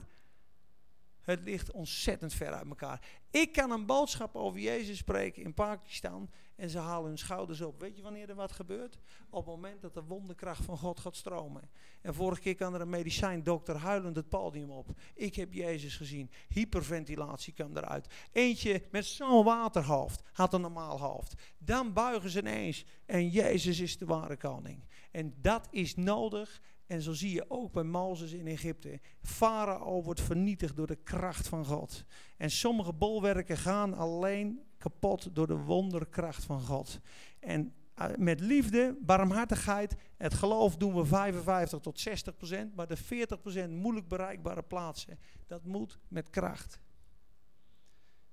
[1.20, 3.00] Het ligt ontzettend ver uit elkaar.
[3.30, 7.80] Ik kan een boodschap over Jezus spreken in Pakistan en ze halen hun schouders op.
[7.80, 8.98] Weet je wanneer er wat gebeurt?
[9.30, 11.70] Op het moment dat de wonderkracht van God gaat stromen.
[12.00, 14.88] En vorige keer kan er een medicijndokter huilend het podium op.
[15.14, 16.30] Ik heb Jezus gezien.
[16.48, 18.06] Hyperventilatie kwam eruit.
[18.32, 21.34] Eentje met zo'n waterhoofd had een normaal hoofd.
[21.58, 24.84] Dan buigen ze ineens en Jezus is de ware koning.
[25.10, 29.00] En dat is nodig en zo zie je ook bij Mozes in Egypte.
[29.22, 32.04] Farao wordt vernietigd door de kracht van God.
[32.36, 37.00] En sommige bolwerken gaan alleen kapot door de wonderkracht van God.
[37.38, 42.74] En eh, met liefde, barmhartigheid, het geloof doen we 55 tot 60 procent.
[42.74, 46.80] Maar de 40 procent moeilijk bereikbare plaatsen, dat moet met kracht.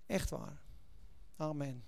[0.05, 0.61] Echt waar.
[1.35, 1.83] Amen.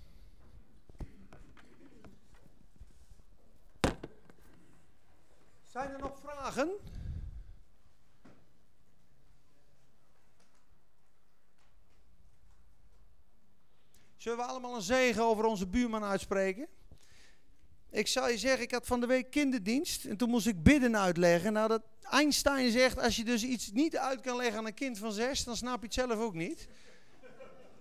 [5.64, 6.70] Zijn er nog vragen?
[14.26, 16.68] Zullen we allemaal een zegen over onze buurman uitspreken?
[17.90, 20.98] Ik zal je zeggen, ik had van de week kinderdienst en toen moest ik bidden
[20.98, 21.54] uitleggen.
[21.54, 24.98] Nou, dat Einstein zegt, als je dus iets niet uit kan leggen aan een kind
[24.98, 26.68] van zes, dan snap je het zelf ook niet.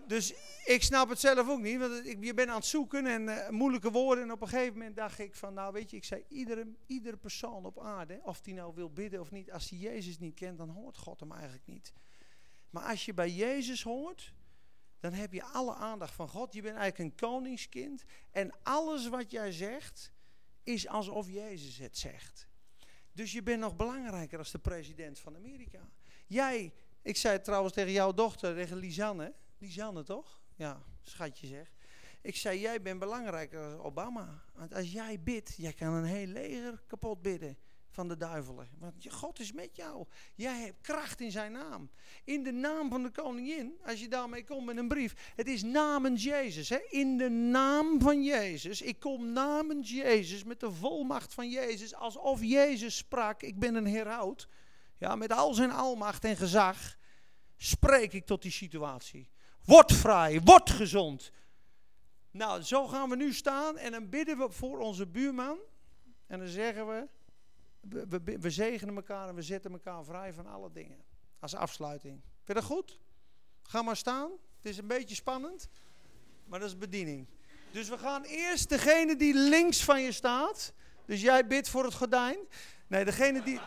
[0.07, 0.35] Dus
[0.65, 3.49] ik snap het zelf ook niet, want ik, je bent aan het zoeken en uh,
[3.49, 4.25] moeilijke woorden.
[4.25, 7.17] En op een gegeven moment dacht ik van, nou weet je, ik zei, iedere, iedere
[7.17, 10.59] persoon op aarde, of die nou wil bidden of niet, als hij Jezus niet kent,
[10.59, 11.93] dan hoort God hem eigenlijk niet.
[12.71, 14.33] Maar als je bij Jezus hoort,
[15.05, 16.53] dan heb je alle aandacht van God.
[16.53, 18.05] Je bent eigenlijk een koningskind.
[18.31, 20.13] En alles wat jij zegt,
[20.63, 22.49] is alsof Jezus het zegt.
[23.13, 25.91] Dus je bent nog belangrijker als de president van Amerika.
[26.27, 29.35] Jij, ik zei trouwens tegen jouw dochter, tegen Lisanne.
[29.59, 30.41] Lisanne toch?
[30.55, 31.73] Ja, schatje zeg.
[32.21, 34.45] Ik zei, jij bent belangrijker als Obama.
[34.55, 37.57] Want als jij bidt, jij kan een heel leger kapot bidden
[37.95, 38.69] van de duivelen.
[38.79, 40.07] Want God is met jou.
[40.35, 41.91] Jij hebt kracht in zijn naam.
[42.25, 45.33] In de naam van de koningin, als je daarmee komt met een brief.
[45.37, 46.69] Het is namens Jezus.
[46.69, 46.79] Hè?
[46.89, 48.83] In de naam van Jezus.
[48.83, 51.95] Ik kom namens Jezus met de volmacht van Jezus.
[51.95, 53.43] Alsof Jezus sprak.
[53.43, 54.49] Ik ben een heraut.
[54.99, 56.97] Ja, met al zijn almacht en gezag.
[57.57, 59.31] Spreek ik tot die situatie.
[59.65, 61.33] Word vrij, word gezond.
[62.31, 65.59] Nou, zo gaan we nu staan en dan bidden we voor onze buurman.
[66.27, 67.09] En dan zeggen we,
[68.41, 71.05] we, zegenen elkaar en we zetten elkaar vrij van alle dingen.
[71.39, 72.20] Als afsluiting.
[72.22, 73.01] Vind je dat goed?
[73.62, 74.30] Ga maar staan.
[74.57, 75.68] Het is een beetje spannend,
[76.45, 77.26] maar dat is bediening.
[77.70, 80.72] Dus we gaan eerst degene die links van je staat.
[81.05, 82.39] Dus jij bidt voor het gordijn.
[82.87, 83.61] Nee, degene die.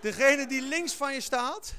[0.00, 1.74] Degene die links van je staat.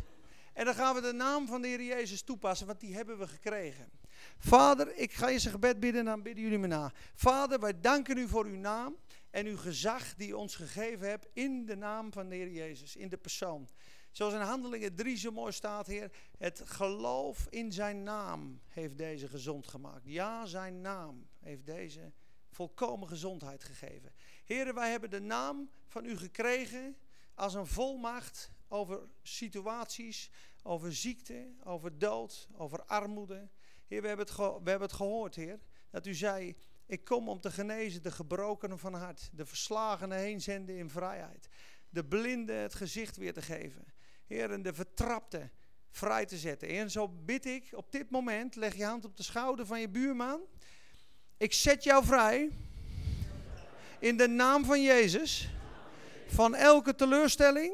[0.54, 3.28] En dan gaan we de naam van de Heer Jezus toepassen, want die hebben we
[3.28, 3.90] gekregen.
[4.38, 6.92] Vader, ik ga je een gebed bidden en dan bidden jullie me na.
[7.16, 8.96] Vader, wij danken u voor uw naam
[9.38, 12.96] en uw gezag die u ons gegeven hebt in de naam van de Heer Jezus,
[12.96, 13.70] in de persoon.
[14.12, 19.28] Zoals in Handelingen 3 zo mooi staat, Heer, het geloof in zijn naam heeft deze
[19.28, 20.06] gezond gemaakt.
[20.06, 22.12] Ja, zijn naam heeft deze
[22.52, 24.12] volkomen gezondheid gegeven.
[24.46, 26.98] Heren, wij hebben de naam van u gekregen
[27.36, 30.30] als een volmacht over situaties,
[30.64, 33.50] over ziekte, over dood, over armoede.
[33.88, 35.60] Heer, we hebben het, we hebben het gehoord, Heer,
[35.90, 36.56] dat u zei,
[36.88, 41.48] ik kom om te genezen de gebrokenen van hart, de verslagenen heen zenden in vrijheid,
[41.90, 43.86] de blinden het gezicht weer te geven.
[44.26, 45.50] Heer, en de vertrapte
[45.90, 46.68] vrij te zetten.
[46.68, 49.90] En zo bid ik op dit moment, leg je hand op de schouder van je
[49.90, 50.42] buurman.
[51.38, 52.52] Ik zet jou vrij
[54.00, 55.50] in de naam van Jezus
[56.28, 57.74] van elke teleurstelling,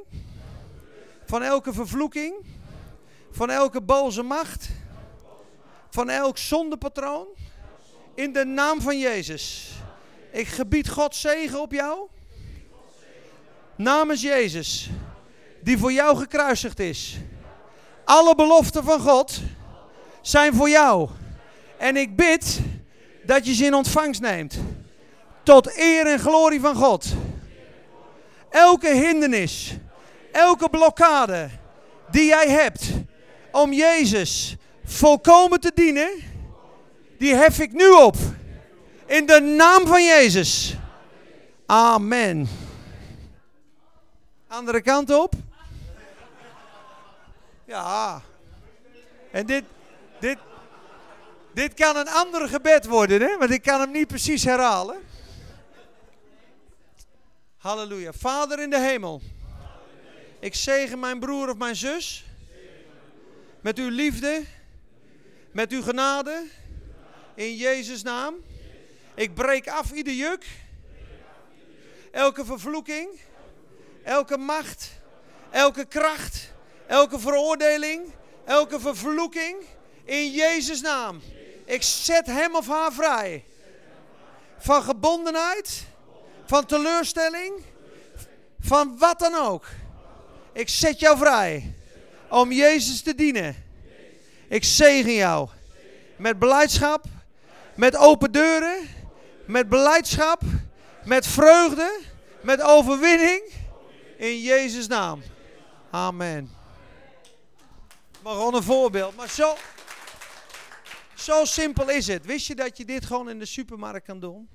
[1.26, 2.46] van elke vervloeking,
[3.32, 4.70] van elke boze macht,
[5.90, 7.28] van elk zondepatroon.
[8.16, 9.72] In de naam van Jezus.
[10.32, 12.08] Ik gebied God zegen op jou.
[13.76, 14.90] Namens Jezus,
[15.62, 17.18] die voor jou gekruisigd is.
[18.06, 19.42] Alle beloften van God
[20.22, 21.10] zijn voor jou.
[21.78, 22.60] En ik bid
[23.24, 24.58] dat je ze in ontvangst neemt.
[25.44, 27.06] Tot eer en glorie van God.
[28.50, 29.74] Elke hindernis,
[30.32, 31.50] elke blokkade
[32.12, 32.92] die jij hebt
[33.52, 34.56] om Jezus
[34.86, 36.10] volkomen te dienen,
[37.24, 38.16] die hef ik nu op.
[39.06, 40.76] In de naam van Jezus.
[41.66, 42.48] Amen.
[44.48, 45.34] Andere kant op.
[47.66, 48.22] Ja.
[49.32, 49.64] En dit,
[50.20, 50.38] dit,
[51.54, 53.38] dit kan een ander gebed worden, hè?
[53.38, 54.98] want ik kan hem niet precies herhalen.
[57.58, 58.12] Halleluja.
[58.14, 59.22] Vader in de hemel.
[60.40, 62.26] Ik zegen mijn broer of mijn zus.
[63.62, 64.44] Met uw liefde.
[65.52, 66.44] Met uw genade.
[67.36, 68.36] In Jezus' naam.
[69.16, 70.44] Ik breek af ieder juk.
[72.12, 73.20] Elke vervloeking.
[74.04, 74.92] Elke macht.
[75.50, 76.54] Elke kracht.
[76.88, 78.12] Elke veroordeling.
[78.46, 79.56] Elke vervloeking.
[80.04, 81.22] In Jezus' naam.
[81.66, 83.44] Ik zet hem of haar vrij.
[84.58, 85.92] Van gebondenheid
[86.46, 87.54] van teleurstelling,
[88.60, 89.66] van wat dan ook.
[90.54, 91.74] Ik zet jou vrij
[92.30, 93.56] om Jezus te dienen.
[94.48, 95.50] Ik zegen jou
[96.18, 97.06] met blijdschap,
[97.76, 98.88] met open deuren,
[99.46, 100.42] met blijdschap,
[101.06, 102.00] met vreugde,
[102.42, 103.52] met overwinning.
[104.18, 105.22] In Jezus' naam.
[105.90, 106.52] Amen.
[108.22, 109.16] Maar gewoon een voorbeeld.
[109.16, 109.56] Maar zo,
[111.16, 112.26] zo simpel is het.
[112.26, 114.50] Wist je dat je dit gewoon in de supermarkt kan doen?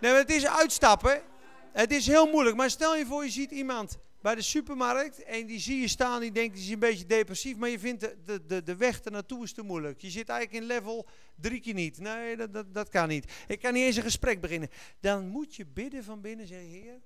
[0.00, 1.22] Nee, het is uitstappen.
[1.72, 2.56] Het is heel moeilijk.
[2.56, 6.20] Maar stel je voor, je ziet iemand bij de supermarkt en die zie je staan
[6.20, 9.00] die denkt, die is een beetje depressief, maar je vindt de, de, de, de weg
[9.00, 10.00] ernaartoe is te moeilijk.
[10.00, 11.98] Je zit eigenlijk in level drie keer niet.
[11.98, 13.32] Nee, dat, dat, dat kan niet.
[13.46, 14.68] Ik kan niet eens een gesprek beginnen.
[15.00, 17.00] Dan moet je bidden van binnen, zeggen, Heer,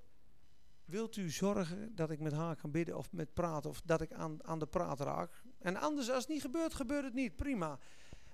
[0.85, 4.13] wilt u zorgen dat ik met haar kan bidden of met praten of dat ik
[4.13, 5.43] aan, aan de praat raak?
[5.61, 7.35] En anders, als het niet gebeurt, gebeurt het niet.
[7.35, 7.79] Prima.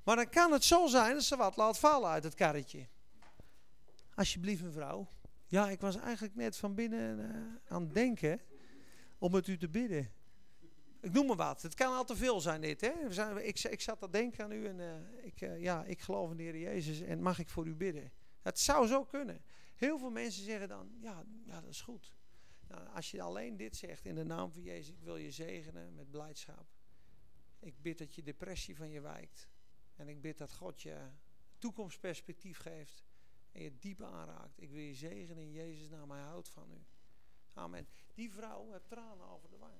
[0.03, 2.87] Maar dan kan het zo zijn dat ze wat laat vallen uit het karretje.
[4.15, 5.07] Alsjeblieft, mevrouw.
[5.45, 7.25] Ja, ik was eigenlijk net van binnen uh,
[7.67, 8.41] aan het denken
[9.17, 10.11] om met u te bidden.
[11.01, 11.61] Ik noem maar wat.
[11.61, 12.81] Het kan al te veel zijn dit.
[12.81, 13.07] Hè?
[13.07, 15.99] We zijn, ik, ik zat te denken aan u en uh, ik, uh, ja, ik
[15.99, 18.11] geloof in de Heer Jezus en mag ik voor u bidden.
[18.41, 19.41] Het zou zo kunnen.
[19.75, 22.15] Heel veel mensen zeggen dan, ja, ja dat is goed.
[22.67, 25.95] Nou, als je alleen dit zegt in de naam van Jezus, ik wil je zegenen
[25.95, 26.67] met blijdschap.
[27.59, 29.49] Ik bid dat je depressie van je wijkt.
[29.95, 30.97] En ik bid dat God je
[31.57, 33.03] toekomstperspectief geeft
[33.51, 34.61] en je diep aanraakt.
[34.61, 36.85] Ik wil je zegenen in Jezus naam, hij houdt van u.
[37.55, 37.87] Amen.
[38.13, 39.73] Die vrouw heeft tranen over de wang.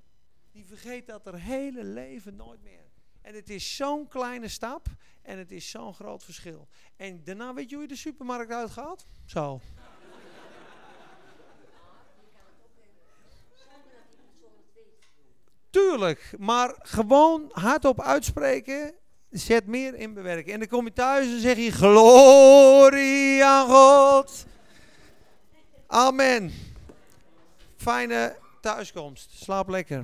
[0.52, 2.84] Die vergeet dat haar hele leven nooit meer.
[3.22, 4.88] En het is zo'n kleine stap
[5.22, 6.68] en het is zo'n groot verschil.
[6.96, 9.06] En daarna weet je hoe je de supermarkt uitgaat?
[9.26, 9.62] Zo.
[15.70, 18.94] Tuurlijk, maar gewoon hardop uitspreken
[19.30, 20.54] zet meer in bewerking.
[20.54, 24.46] En dan kom je thuis en zeg je glorie aan God.
[25.88, 26.52] Amen.
[27.86, 29.44] Fijne thuiskomst.
[29.44, 30.04] Slaap lekker.